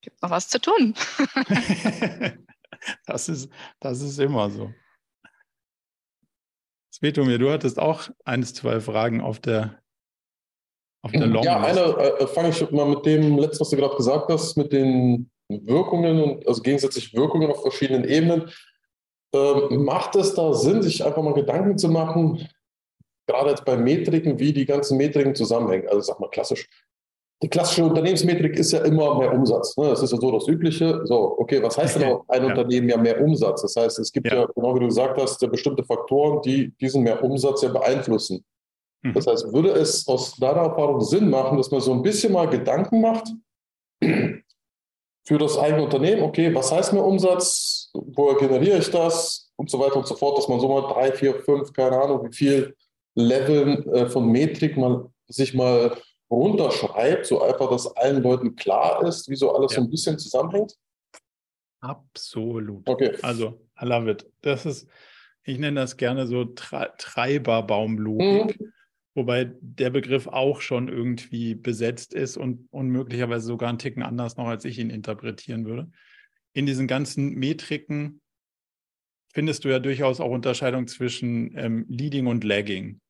[0.00, 0.94] Gibt noch was zu tun.
[3.06, 3.48] Das ist,
[3.78, 4.72] das ist immer so.
[6.92, 9.80] Svetomir, du hattest auch eins, zwei Fragen auf der
[11.04, 13.96] auf der Long Ja, einer, äh, fange ich mal mit dem letzten, was du gerade
[13.96, 18.50] gesagt hast, mit den Wirkungen und also gegensätzliche Wirkungen auf verschiedenen Ebenen.
[19.34, 22.48] Ähm, macht es da Sinn, sich einfach mal Gedanken zu machen,
[23.32, 25.88] gerade jetzt bei Metriken, wie die ganzen Metriken zusammenhängen?
[25.88, 26.68] Also sag mal klassisch.
[27.42, 29.76] Die klassische Unternehmensmetrik ist ja immer mehr Umsatz.
[29.76, 29.88] Ne?
[29.88, 31.00] Das ist ja so das Übliche.
[31.04, 32.48] So, okay, was heißt denn auch ein ja.
[32.48, 33.62] Unternehmen ja mehr Umsatz?
[33.62, 34.42] Das heißt, es gibt ja.
[34.42, 38.44] ja, genau wie du gesagt hast, ja bestimmte Faktoren, die diesen mehr Umsatz ja beeinflussen.
[39.02, 39.14] Mhm.
[39.14, 42.48] Das heißt, würde es aus deiner Erfahrung Sinn machen, dass man so ein bisschen mal
[42.48, 43.28] Gedanken macht
[44.00, 46.22] für das eigene Unternehmen?
[46.22, 47.90] Okay, was heißt mehr Umsatz?
[47.92, 49.50] Woher generiere ich das?
[49.56, 52.24] Und so weiter und so fort, dass man so mal drei, vier, fünf, keine Ahnung,
[52.28, 52.76] wie viel
[53.14, 55.96] Leveln äh, von Metrik mal sich mal
[56.30, 59.76] runterschreibt, so einfach, dass allen Leuten klar ist, wie so alles ja.
[59.76, 60.74] so ein bisschen zusammenhängt?
[61.80, 62.88] Absolut.
[62.88, 63.16] Okay.
[63.22, 64.26] Also, I love it.
[64.40, 64.88] Das ist,
[65.44, 68.60] ich nenne das gerne so Tre Treiberbaumlogik.
[68.60, 68.72] Mhm.
[69.14, 74.38] Wobei der Begriff auch schon irgendwie besetzt ist und, und möglicherweise sogar einen Ticken anders
[74.38, 75.90] noch, als ich ihn interpretieren würde.
[76.54, 78.21] In diesen ganzen Metriken
[79.32, 83.00] findest du ja durchaus auch Unterscheidung zwischen ähm, Leading und Lagging.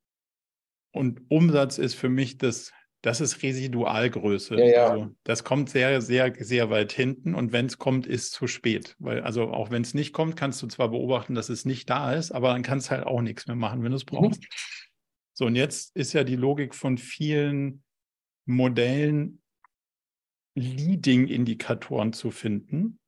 [0.91, 2.71] Und Umsatz ist für mich das,
[3.01, 4.55] das ist Residualgröße.
[4.55, 4.89] Ja, ja.
[4.89, 8.47] Also das kommt sehr, sehr, sehr weit hinten und wenn es kommt, ist es zu
[8.47, 8.95] spät.
[8.99, 12.13] Weil, also auch wenn es nicht kommt, kannst du zwar beobachten, dass es nicht da
[12.13, 14.41] ist, aber dann kannst du halt auch nichts mehr machen, wenn du es brauchst.
[14.41, 14.47] Mhm.
[15.33, 17.83] So, und jetzt ist ja die Logik von vielen
[18.45, 19.41] Modellen,
[20.55, 22.99] Leading-Indikatoren zu finden.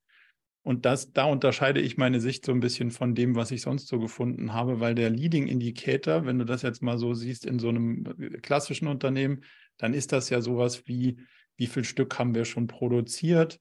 [0.66, 3.88] Und das, da unterscheide ich meine Sicht so ein bisschen von dem, was ich sonst
[3.88, 7.60] so gefunden habe, weil der Leading Indicator, wenn du das jetzt mal so siehst in
[7.60, 8.04] so einem
[8.42, 9.44] klassischen Unternehmen,
[9.78, 11.20] dann ist das ja sowas wie,
[11.56, 13.60] wie viel Stück haben wir schon produziert,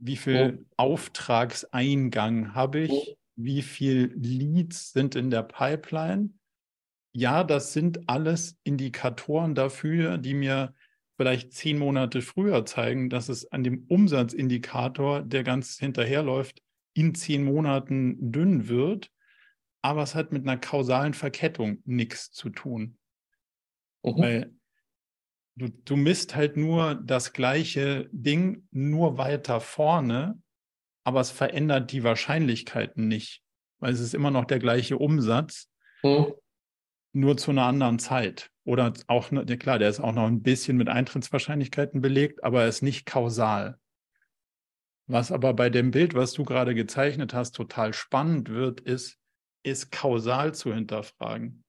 [0.00, 0.64] wie viel oh.
[0.76, 6.30] Auftragseingang habe ich, wie viel Leads sind in der Pipeline?
[7.12, 10.74] Ja, das sind alles Indikatoren dafür, die mir
[11.18, 16.62] vielleicht zehn Monate früher zeigen, dass es an dem Umsatzindikator, der ganz hinterherläuft,
[16.94, 19.10] in zehn Monaten dünn wird.
[19.82, 22.98] Aber es hat mit einer kausalen Verkettung nichts zu tun.
[24.04, 24.18] Mhm.
[24.18, 24.54] Weil
[25.56, 30.40] du, du misst halt nur das gleiche Ding, nur weiter vorne,
[31.02, 33.42] aber es verändert die Wahrscheinlichkeiten nicht,
[33.80, 35.68] weil es ist immer noch der gleiche Umsatz.
[36.04, 36.32] Mhm
[37.18, 38.50] nur zu einer anderen Zeit.
[38.64, 42.68] Oder auch, ja klar, der ist auch noch ein bisschen mit Eintrittswahrscheinlichkeiten belegt, aber er
[42.68, 43.78] ist nicht kausal.
[45.06, 49.18] Was aber bei dem Bild, was du gerade gezeichnet hast, total spannend wird, ist,
[49.64, 51.64] ist kausal zu hinterfragen.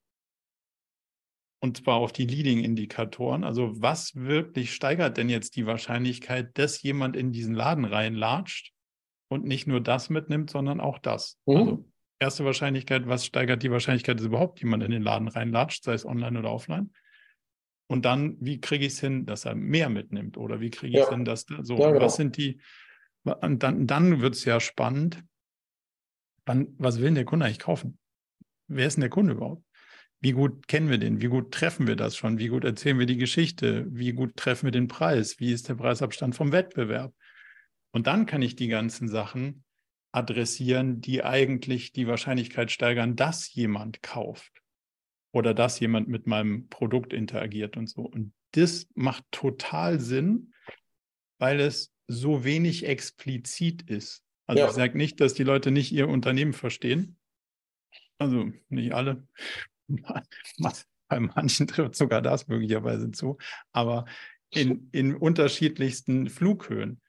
[1.62, 3.44] Und zwar auf die Leading-Indikatoren.
[3.44, 8.74] Also was wirklich steigert denn jetzt die Wahrscheinlichkeit, dass jemand in diesen Laden reinlatscht
[9.30, 11.38] und nicht nur das mitnimmt, sondern auch das?
[11.46, 11.56] Mhm.
[11.56, 11.89] Also
[12.20, 16.06] erste Wahrscheinlichkeit, was steigert die Wahrscheinlichkeit, dass überhaupt jemand in den Laden reinlatscht, sei es
[16.06, 16.92] online oder offline?
[17.88, 20.38] Und dann, wie kriege ich es hin, dass er mehr mitnimmt?
[20.38, 21.16] Oder wie kriege ich es ja.
[21.16, 22.06] hin, dass da so, ja, genau.
[22.06, 22.62] was sind die,
[23.24, 25.24] und dann, dann wird es ja spannend.
[26.46, 27.98] Wann, was will denn der Kunde eigentlich kaufen?
[28.68, 29.64] Wer ist denn der Kunde überhaupt?
[30.22, 31.22] Wie gut kennen wir den?
[31.22, 32.40] Wie gut treffen wir das schon?
[32.40, 33.86] Wie gut erzählen wir die Geschichte?
[33.90, 35.40] Wie gut treffen wir den Preis?
[35.40, 37.14] Wie ist der Preisabstand vom Wettbewerb?
[37.92, 39.64] Und dann kann ich die ganzen Sachen
[40.12, 44.62] adressieren, die eigentlich die Wahrscheinlichkeit steigern, dass jemand kauft
[45.32, 48.02] oder dass jemand mit meinem Produkt interagiert und so.
[48.02, 50.54] Und das macht total Sinn,
[51.38, 54.24] weil es so wenig explizit ist.
[54.48, 54.68] Also ja.
[54.68, 57.18] ich sage nicht, dass die Leute nicht ihr Unternehmen verstehen.
[58.18, 59.28] Also nicht alle.
[61.08, 63.38] Bei manchen trifft sogar das möglicherweise zu.
[63.72, 64.06] Aber
[64.50, 67.02] in, in unterschiedlichsten Flughöhen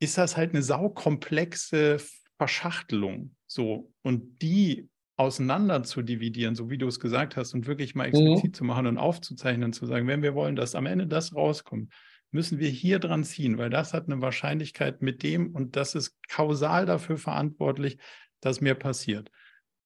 [0.00, 1.98] ist das halt eine saukomplexe
[2.38, 3.36] Verschachtelung.
[3.46, 3.92] So.
[4.02, 8.52] Und die auseinander zu dividieren, so wie du es gesagt hast, und wirklich mal explizit
[8.52, 8.54] mhm.
[8.54, 11.92] zu machen und aufzuzeichnen, zu sagen, wenn wir wollen, dass am Ende das rauskommt,
[12.30, 16.16] müssen wir hier dran ziehen, weil das hat eine Wahrscheinlichkeit mit dem und das ist
[16.28, 17.98] kausal dafür verantwortlich,
[18.40, 19.30] dass mir passiert.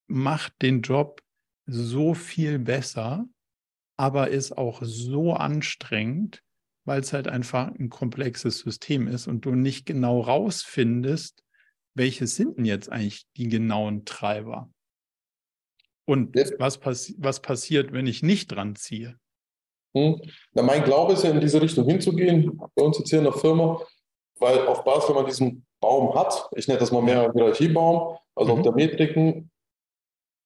[0.06, 1.20] Macht den Job
[1.66, 3.26] so viel besser,
[3.96, 6.43] aber ist auch so anstrengend,
[6.84, 11.42] weil es halt einfach ein komplexes System ist und du nicht genau rausfindest,
[11.94, 14.70] welche sind denn jetzt eigentlich die genauen Treiber?
[16.06, 16.44] Und ja.
[16.58, 19.18] was, passi was passiert, wenn ich nicht dran ziehe?
[19.96, 20.20] Hm.
[20.52, 23.32] Na, mein Glaube ist ja in diese Richtung hinzugehen, bei uns jetzt hier in der
[23.32, 23.80] Firma,
[24.38, 28.52] weil auf Basis, wenn man diesen Baum hat, ich nenne das mal mehr Hierarchiebaum, also
[28.52, 28.58] mhm.
[28.58, 29.50] auf der Metriken,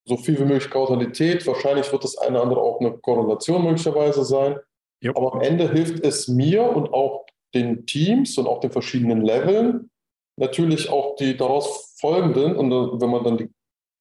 [0.04, 4.24] so viel wie möglich Kausalität, wahrscheinlich wird das eine oder andere auch eine Korrelation möglicherweise
[4.24, 4.58] sein.
[5.00, 5.12] Jo.
[5.14, 9.90] Aber am Ende hilft es mir und auch den Teams und auch den verschiedenen Leveln,
[10.36, 13.48] natürlich auch die daraus folgenden, und wenn man dann die,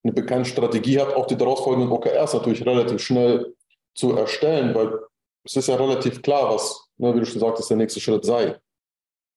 [0.04, 3.56] eine bekannte Strategie hat, auch die daraus folgenden OKRs natürlich relativ schnell
[3.96, 5.00] zu erstellen, weil
[5.44, 8.60] es ist ja relativ klar, was, ne, wie du schon sagtest, der nächste Schritt sei.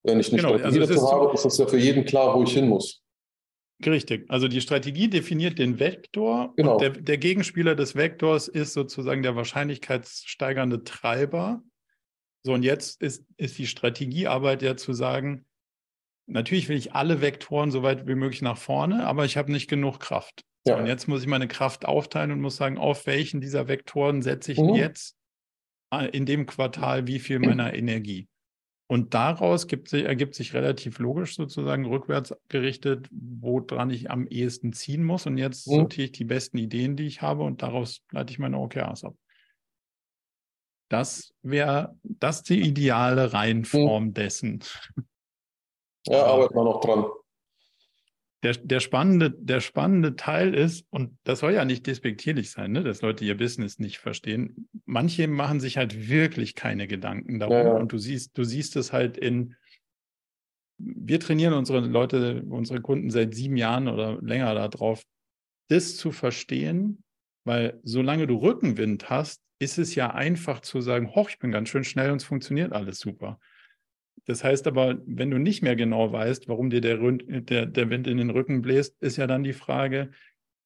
[0.03, 2.43] Wenn ich eine genau, Strategie also dazu habe, ist es ja für jeden klar, wo
[2.43, 3.00] ich hin muss.
[3.85, 4.25] Richtig.
[4.29, 6.73] Also die Strategie definiert den Vektor genau.
[6.73, 11.63] und der, der, Gegenspieler des Vektors ist sozusagen der wahrscheinlichkeitssteigernde Treiber.
[12.43, 15.45] So, und jetzt ist, ist die Strategiearbeit ja zu sagen,
[16.27, 19.69] natürlich will ich alle Vektoren so weit wie möglich nach vorne, aber ich habe nicht
[19.69, 20.43] genug Kraft.
[20.65, 20.77] Ja.
[20.77, 24.51] Und jetzt muss ich meine Kraft aufteilen und muss sagen, auf welchen dieser Vektoren setze
[24.51, 24.75] ich mhm.
[24.75, 25.15] jetzt
[25.93, 28.27] äh, in dem Quartal wie viel meiner Energie.
[28.91, 35.05] Und daraus gibt, ergibt sich relativ logisch sozusagen rückwärts gerichtet, woran ich am ehesten ziehen
[35.05, 35.25] muss.
[35.25, 35.75] Und jetzt mhm.
[35.75, 39.15] sortiere ich die besten Ideen, die ich habe, und daraus leite ich meine OKRs ab.
[40.89, 44.13] Das wäre das die ideale Reihenform mhm.
[44.13, 44.61] dessen.
[46.05, 47.05] Ja, arbeiten wir noch dran
[48.43, 52.83] der, der, spannende, der spannende Teil ist, und das soll ja nicht despektierlich sein, ne,
[52.83, 54.67] dass Leute ihr Business nicht verstehen.
[54.85, 57.55] Manche machen sich halt wirklich keine Gedanken darum.
[57.55, 57.73] Ja.
[57.73, 59.55] Und du siehst, du siehst es halt in,
[60.77, 65.03] wir trainieren unsere Leute, unsere Kunden seit sieben Jahren oder länger darauf,
[65.69, 67.03] das zu verstehen,
[67.45, 71.69] weil solange du Rückenwind hast, ist es ja einfach zu sagen, hoch, ich bin ganz
[71.69, 73.39] schön schnell und es funktioniert alles super.
[74.25, 78.07] Das heißt aber, wenn du nicht mehr genau weißt, warum dir der, der, der Wind
[78.07, 80.11] in den Rücken bläst, ist ja dann die Frage,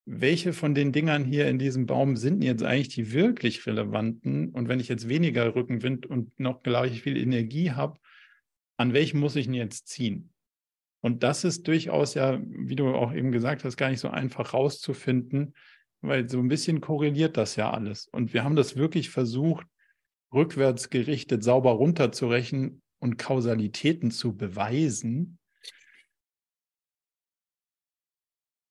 [0.05, 4.49] welche von den Dingern hier in diesem Baum sind jetzt eigentlich die wirklich relevanten?
[4.49, 7.99] Und wenn ich jetzt weniger Rückenwind und noch gleich viel Energie habe,
[8.77, 10.31] an welchem muss ich denn jetzt ziehen?
[11.01, 14.53] Und das ist durchaus ja, wie du auch eben gesagt hast, gar nicht so einfach
[14.53, 15.55] rauszufinden,
[16.01, 18.07] weil so ein bisschen korreliert das ja alles.
[18.07, 19.65] Und wir haben das wirklich versucht,
[20.33, 25.37] rückwärts gerichtet sauber runterzurechnen und Kausalitäten zu beweisen,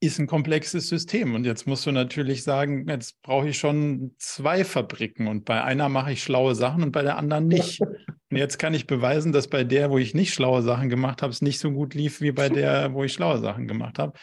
[0.01, 1.35] ist ein komplexes System.
[1.35, 5.89] Und jetzt musst du natürlich sagen, jetzt brauche ich schon zwei Fabriken und bei einer
[5.89, 7.81] mache ich schlaue Sachen und bei der anderen nicht.
[8.31, 11.31] Und jetzt kann ich beweisen, dass bei der, wo ich nicht schlaue Sachen gemacht habe,
[11.31, 14.19] es nicht so gut lief wie bei der, wo ich schlaue Sachen gemacht habe.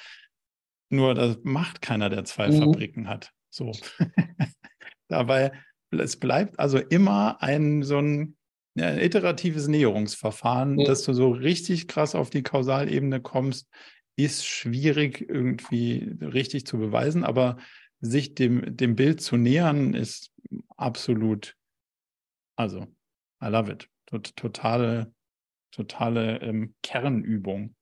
[0.89, 2.59] Nur das macht keiner, der zwei mhm.
[2.59, 3.32] Fabriken hat.
[3.49, 3.72] So.
[5.07, 5.53] Dabei,
[5.91, 8.36] es bleibt also immer ein so ein
[8.76, 10.86] ja, ein iteratives Näherungsverfahren, mhm.
[10.86, 13.70] dass du so richtig krass auf die Kausalebene kommst,
[14.16, 17.58] ist schwierig irgendwie richtig zu beweisen, aber
[18.00, 20.32] sich dem, dem Bild zu nähern, ist
[20.76, 21.56] absolut,
[22.56, 22.88] also,
[23.44, 23.88] I love it.
[24.36, 25.14] Totale,
[25.72, 27.76] totale ähm, Kernübung.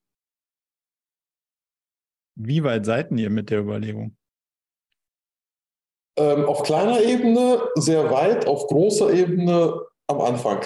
[2.36, 4.16] Wie weit seid ihr mit der Überlegung?
[6.18, 10.66] Ähm, auf kleiner Ebene sehr weit, auf großer Ebene am Anfang.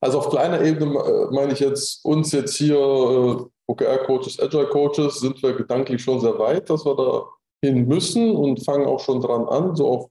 [0.00, 5.42] also auf kleiner Ebene äh, meine ich jetzt uns jetzt hier äh, OKR-Coaches, Agile-Coaches, sind
[5.42, 7.24] wir gedanklich schon sehr weit, dass wir da
[7.64, 9.76] hin müssen und fangen auch schon dran an.
[9.76, 10.10] So auf,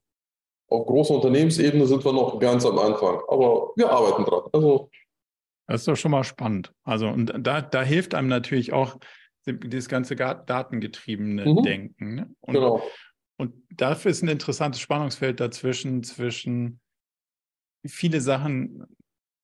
[0.69, 4.43] auf großer Unternehmensebene sind wir noch ganz am Anfang, aber wir arbeiten dran.
[4.53, 4.89] Also
[5.67, 6.73] das ist doch schon mal spannend.
[6.83, 8.97] Also und da, da hilft einem natürlich auch
[9.47, 11.63] dieses ganze datengetriebene mhm.
[11.63, 12.15] Denken.
[12.15, 12.35] Ne?
[12.41, 12.83] Und, genau.
[13.37, 16.80] Und dafür ist ein interessantes Spannungsfeld dazwischen, zwischen
[17.85, 18.85] viele Sachen,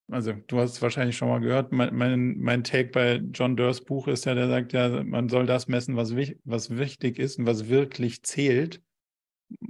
[0.09, 3.83] also du hast es wahrscheinlich schon mal gehört, mein, mein, mein Take bei John Durrs
[3.83, 7.45] Buch ist ja, der sagt ja, man soll das messen, was, was wichtig ist und
[7.45, 8.81] was wirklich zählt.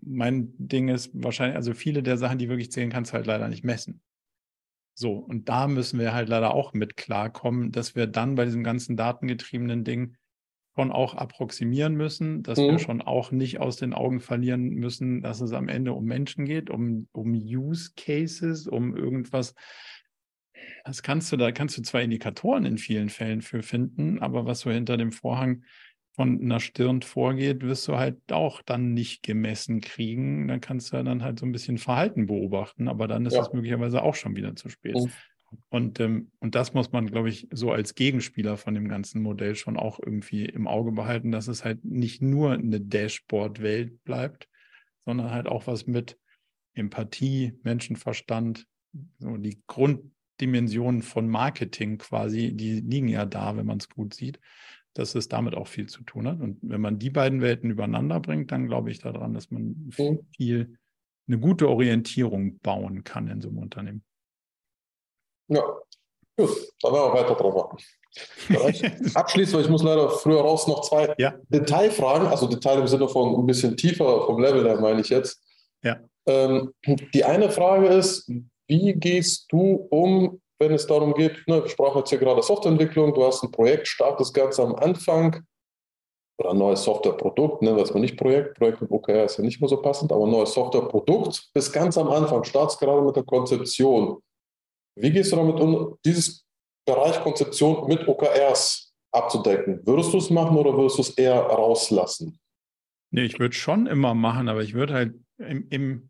[0.02, 3.48] Mein Ding ist wahrscheinlich, also viele der Sachen, die wirklich zählen, kannst du halt leider
[3.48, 4.02] nicht messen.
[4.96, 8.64] So, und da müssen wir halt leider auch mit klarkommen, dass wir dann bei diesem
[8.64, 10.18] ganzen datengetriebenen Ding
[10.78, 12.64] schon auch approximieren müssen, dass mhm.
[12.64, 16.46] wir schon auch nicht aus den Augen verlieren müssen, dass es am Ende um Menschen
[16.46, 19.56] geht, um, um Use Cases, um irgendwas.
[20.86, 24.60] Das kannst du, da kannst du zwar Indikatoren in vielen Fällen für finden, aber was
[24.60, 25.64] so hinter dem Vorhang
[26.12, 30.48] von einer Stirn vorgeht, wirst du halt auch dann nicht gemessen kriegen.
[30.48, 34.04] Dann kannst du dann halt so ein bisschen Verhalten beobachten, aber dann ist es möglicherweise
[34.04, 34.96] auch schon wieder zu spät.
[34.96, 35.12] Mhm.
[35.70, 39.56] Und, ähm, und das muss man, glaube ich, so als Gegenspieler von dem ganzen Modell
[39.56, 44.50] schon auch irgendwie im Auge behalten, dass es halt nicht nur eine Dashboard-Welt bleibt,
[45.06, 46.18] sondern halt auch was mit
[46.74, 48.68] Empathie, Menschenverstand,
[49.20, 54.40] so die Grunddimensionen von Marketing quasi, die liegen ja da, wenn man es gut sieht,
[54.94, 56.40] dass es damit auch viel zu tun hat.
[56.42, 60.20] Und wenn man die beiden Welten übereinander bringt, dann glaube ich daran, dass man mhm.
[60.36, 60.78] viel,
[61.28, 64.04] eine gute Orientierung bauen kann in so einem Unternehmen.
[65.50, 65.64] Ja,
[66.38, 66.50] gut,
[66.82, 67.78] dann werden wir weiter drauf machen.
[69.14, 71.36] Abschließend, weil ich muss leider früher raus, noch zwei ja.
[71.50, 75.42] Detailfragen, also Detail im Sinne von ein bisschen tiefer vom Level her, meine ich jetzt.
[75.84, 75.98] Ja.
[76.26, 76.74] Ähm,
[77.14, 78.30] die eine Frage ist,
[78.68, 83.14] wie gehst du um, wenn es darum geht, ne, wir sprachen jetzt hier gerade Softwareentwicklung,
[83.14, 85.46] du hast ein Projekt, startest ganz am Anfang,
[86.40, 89.60] oder ein neues Softwareprodukt, wir es mal nicht Projekt, Projekt mit OKR ist ja nicht
[89.60, 93.24] mehr so passend, aber ein neues Softwareprodukt, bis ganz am Anfang, startest gerade mit der
[93.24, 94.22] Konzeption.
[95.00, 96.46] Wie gehst du damit um, dieses
[96.86, 99.86] Bereich Konzeption mit OKRs abzudecken?
[99.86, 102.40] Würdest du es machen oder würdest du es eher rauslassen?
[103.12, 106.10] Nee, ich würde schon immer machen, aber ich würde halt im, im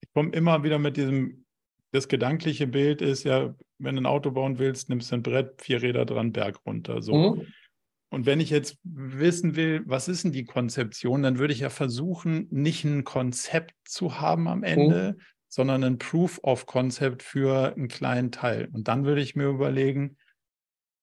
[0.00, 1.44] ich komme immer wieder mit diesem,
[1.92, 5.62] das gedankliche Bild ist ja, wenn du ein Auto bauen willst, nimmst du ein Brett,
[5.62, 7.02] vier Räder dran, Berg runter.
[7.02, 7.14] So.
[7.14, 7.46] Mhm.
[8.10, 11.70] Und wenn ich jetzt wissen will, was ist denn die Konzeption, dann würde ich ja
[11.70, 15.22] versuchen, nicht ein Konzept zu haben am Ende, mhm.
[15.48, 18.68] Sondern ein Proof of Concept für einen kleinen Teil.
[18.72, 20.16] Und dann würde ich mir überlegen,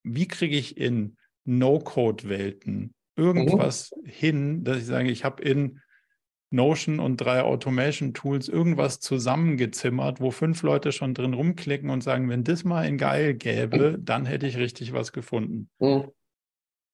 [0.04, 4.10] wie kriege ich in No-Code-Welten irgendwas mhm.
[4.10, 5.82] hin, dass ich sage, ich habe in
[6.52, 12.44] Notion und drei Automation-Tools irgendwas zusammengezimmert, wo fünf Leute schon drin rumklicken und sagen, wenn
[12.44, 15.70] das mal in geil gäbe, dann hätte ich richtig was gefunden.
[15.80, 16.12] Mhm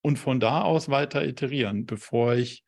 [0.02, 2.64] und von da aus weiter iterieren, bevor ich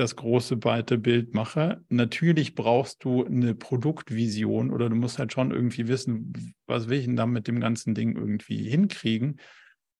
[0.00, 1.84] das große weite Bild mache.
[1.88, 7.04] Natürlich brauchst du eine Produktvision oder du musst halt schon irgendwie wissen, was will ich
[7.04, 9.38] denn da mit dem ganzen Ding irgendwie hinkriegen.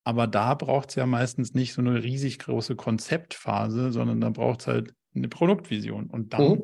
[0.02, 4.62] Aber da braucht es ja meistens nicht so eine riesig große Konzeptphase, sondern da braucht
[4.62, 6.06] es halt eine Produktvision.
[6.06, 6.62] Und dann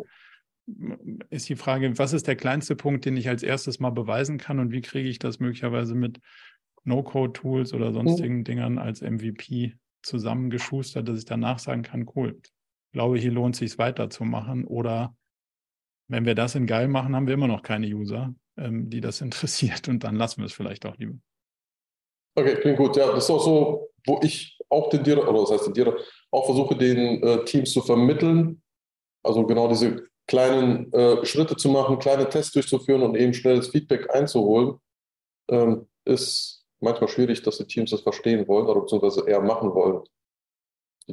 [0.67, 1.21] mhm.
[1.29, 4.59] ist die Frage, was ist der kleinste Punkt, den ich als erstes mal beweisen kann
[4.59, 6.21] und wie kriege ich das möglicherweise mit
[6.85, 8.45] No-Code-Tools oder sonstigen mhm.
[8.45, 12.41] Dingern als MVP zusammengeschustert, dass ich danach sagen kann, cool,
[12.97, 14.65] ich glaube, hier lohnt es sich weiterzumachen.
[14.65, 15.15] Oder
[16.09, 19.21] wenn wir das in geil machen, haben wir immer noch keine User, ähm, die das
[19.27, 21.13] interessiert und dann lassen wir es vielleicht auch lieber.
[22.39, 22.97] Okay, klingt gut.
[22.97, 25.99] Ja, das ist auch so, wo ich auch tendiere, oder das heißt tendiere,
[26.31, 28.63] auch versuche, den äh, Teams zu vermitteln.
[29.23, 34.09] Also genau diese kleinen äh, Schritte zu machen, kleine Tests durchzuführen und eben schnelles Feedback
[34.15, 34.81] einzuholen,
[35.51, 40.03] ähm, ist manchmal schwierig, dass die Teams das verstehen wollen oder beziehungsweise eher machen wollen.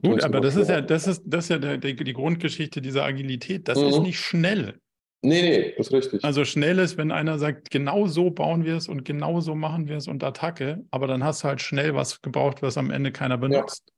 [0.01, 3.03] Gut, aber das ist ja, das ist, das ist ja der, der, die Grundgeschichte dieser
[3.03, 3.67] Agilität.
[3.67, 3.87] Das mhm.
[3.87, 4.79] ist nicht schnell.
[5.21, 6.23] Nee, nee, das ist richtig.
[6.23, 9.87] Also schnell ist, wenn einer sagt, genau so bauen wir es und genau so machen
[9.87, 13.11] wir es und Attacke, aber dann hast du halt schnell was gebraucht, was am Ende
[13.11, 13.83] keiner benutzt.
[13.87, 13.93] Ja.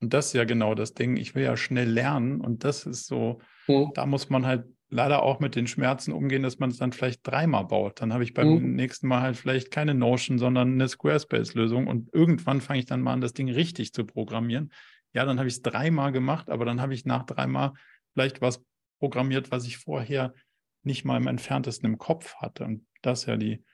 [0.00, 1.16] Und das ist ja genau das Ding.
[1.16, 3.92] Ich will ja schnell lernen und das ist so, mhm.
[3.94, 7.26] da muss man halt leider auch mit den Schmerzen umgehen, dass man es dann vielleicht
[7.26, 8.00] dreimal baut.
[8.00, 8.74] Dann habe ich beim mhm.
[8.74, 13.12] nächsten Mal halt vielleicht keine Notion, sondern eine Squarespace-Lösung und irgendwann fange ich dann mal
[13.12, 14.72] an, das Ding richtig zu programmieren.
[15.16, 17.72] Ja, dann habe ich es dreimal gemacht, aber dann habe ich nach dreimal
[18.12, 18.62] vielleicht was
[19.00, 20.34] programmiert, was ich vorher
[20.82, 22.64] nicht mal im entferntesten im Kopf hatte.
[22.64, 23.64] Und das ist ja die,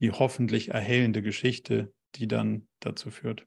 [0.00, 3.46] die hoffentlich erhellende Geschichte, die dann dazu führt.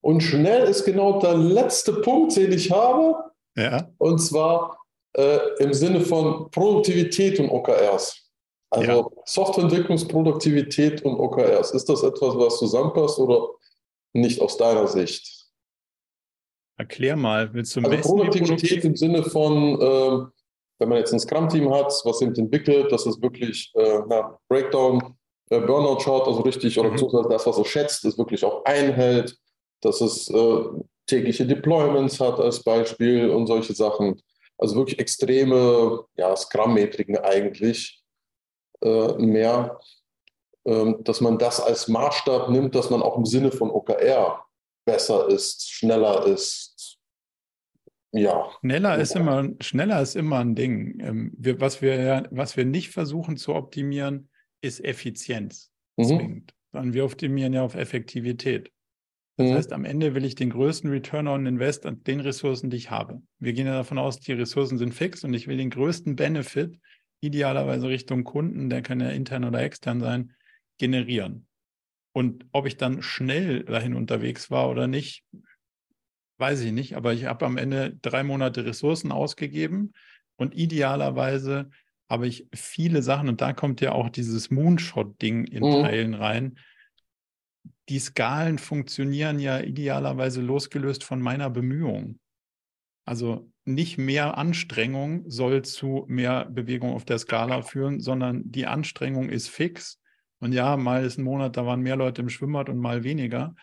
[0.00, 3.32] Und schnell ist genau der letzte Punkt, den ich habe.
[3.54, 3.92] Ja.
[3.98, 4.78] Und zwar
[5.12, 8.30] äh, im Sinne von Produktivität und OKRs.
[8.70, 9.22] Also ja.
[9.26, 11.72] Softwareentwicklungsproduktivität und OKRs.
[11.72, 13.50] Ist das etwas, was zusammenpasst oder
[14.14, 15.43] nicht aus deiner Sicht?
[16.76, 20.26] Erklär mal, willst du also Produktivität im Sinne von, äh,
[20.78, 25.16] wenn man jetzt ein Scrum-Team hat, was eben entwickelt, dass es wirklich äh, na, Breakdown,
[25.50, 27.28] äh, Burnout-Chart, also richtig, oder mhm.
[27.30, 29.36] das, was es schätzt, es wirklich auch einhält,
[29.82, 30.64] dass es äh,
[31.06, 34.20] tägliche Deployments hat als Beispiel und solche Sachen.
[34.58, 38.02] Also wirklich extreme ja, Scrum-Metriken eigentlich
[38.82, 39.78] äh, mehr,
[40.64, 44.43] ähm, dass man das als Maßstab nimmt, dass man auch im Sinne von OKR
[44.84, 46.98] besser ist, schneller ist.
[48.12, 48.50] Ja.
[48.60, 51.00] Schneller ist immer, schneller ist immer ein Ding.
[51.00, 54.28] Ähm, wir, was, wir, was wir nicht versuchen zu optimieren,
[54.60, 56.04] ist Effizienz mhm.
[56.04, 58.70] zwingend, sondern wir optimieren ja auf Effektivität.
[59.36, 59.54] Das mhm.
[59.54, 62.90] heißt, am Ende will ich den größten Return on Invest an den Ressourcen, die ich
[62.90, 63.20] habe.
[63.40, 66.78] Wir gehen ja davon aus, die Ressourcen sind fix und ich will den größten Benefit,
[67.20, 70.34] idealerweise Richtung Kunden, der kann ja intern oder extern sein,
[70.78, 71.46] generieren.
[72.14, 75.24] Und ob ich dann schnell dahin unterwegs war oder nicht,
[76.38, 76.96] weiß ich nicht.
[76.96, 79.92] Aber ich habe am Ende drei Monate Ressourcen ausgegeben
[80.36, 81.70] und idealerweise
[82.08, 85.82] habe ich viele Sachen, und da kommt ja auch dieses Moonshot-Ding in mhm.
[85.82, 86.58] Teilen rein,
[87.88, 92.20] die Skalen funktionieren ja idealerweise losgelöst von meiner Bemühung.
[93.04, 99.28] Also nicht mehr Anstrengung soll zu mehr Bewegung auf der Skala führen, sondern die Anstrengung
[99.30, 100.00] ist fix.
[100.44, 103.56] Und ja, mal ist ein Monat, da waren mehr Leute im Schwimmbad und mal weniger.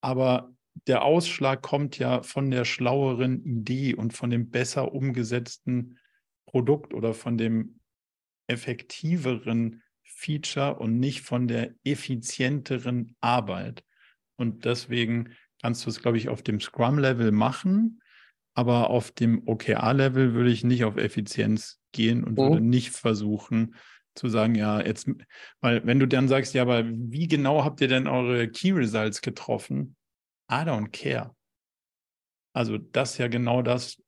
[0.00, 0.50] Aber
[0.86, 5.98] der Ausschlag kommt ja von der schlaueren Idee und von dem besser umgesetzten
[6.46, 7.80] Produkt oder von dem
[8.46, 13.84] effektiveren Feature und nicht von der effizienteren Arbeit.
[14.36, 18.00] Und deswegen kannst du es, glaube ich, auf dem Scrum-Level machen,
[18.54, 22.42] aber auf dem OKR-Level würde ich nicht auf Effizienz gehen und mhm.
[22.42, 23.74] würde nicht versuchen
[24.14, 25.08] zu sagen, ja, jetzt,
[25.60, 29.20] weil wenn du dann sagst, ja, aber wie genau habt ihr denn eure Key Results
[29.22, 29.96] getroffen?
[30.50, 31.34] I don't care.
[32.54, 34.02] Also das ist ja genau das.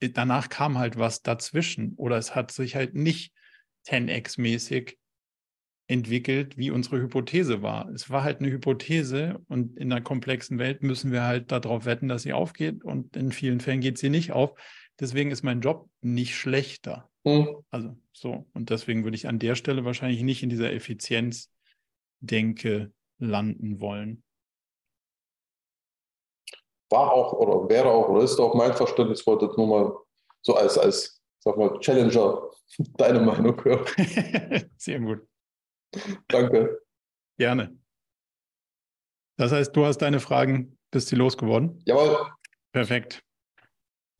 [0.00, 3.32] Danach kam halt was dazwischen oder es hat sich halt nicht
[3.86, 4.96] 10x-mäßig
[5.86, 7.88] entwickelt, wie unsere Hypothese war.
[7.90, 12.08] Es war halt eine Hypothese und in einer komplexen Welt müssen wir halt darauf wetten,
[12.08, 14.58] dass sie aufgeht und in vielen Fällen geht sie nicht auf.
[15.00, 17.10] Deswegen ist mein Job nicht schlechter.
[17.24, 17.62] Mhm.
[17.70, 18.46] Also so.
[18.52, 24.22] Und deswegen würde ich an der Stelle wahrscheinlich nicht in dieser Effizienzdenke landen wollen.
[26.90, 29.96] War auch oder wäre auch oder ist auch mein Verständnis, ich wollte nur mal
[30.42, 32.50] so als, als sag mal, Challenger
[32.96, 33.84] deine Meinung hören.
[34.76, 35.26] Sehr gut.
[36.28, 36.80] Danke.
[37.36, 37.76] Gerne.
[39.36, 41.82] Das heißt, du hast deine Fragen, bist sie losgeworden?
[41.86, 42.30] Jawohl.
[42.72, 43.24] Perfekt.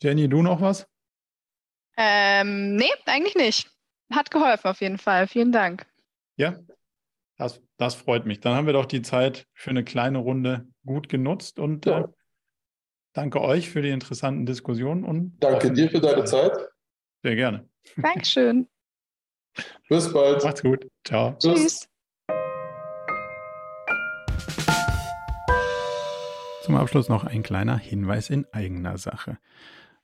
[0.04, 0.86] Jenny, du noch was?
[1.96, 3.70] Ähm, nee, eigentlich nicht.
[4.12, 5.26] Hat geholfen auf jeden Fall.
[5.26, 5.86] Vielen Dank.
[6.36, 6.58] Ja,
[7.38, 8.40] das, das freut mich.
[8.40, 12.00] Dann haben wir doch die Zeit für eine kleine Runde gut genutzt und ja.
[12.00, 12.08] äh,
[13.14, 16.52] danke euch für die interessanten Diskussionen und danke dir für deine Zeit.
[17.22, 17.66] Sehr gerne.
[17.96, 18.68] Dankeschön.
[19.88, 20.44] Bis bald.
[20.44, 20.86] Macht's gut.
[21.06, 21.34] Ciao.
[21.38, 21.88] Tschüss.
[26.62, 29.38] Zum Abschluss noch ein kleiner Hinweis in eigener Sache.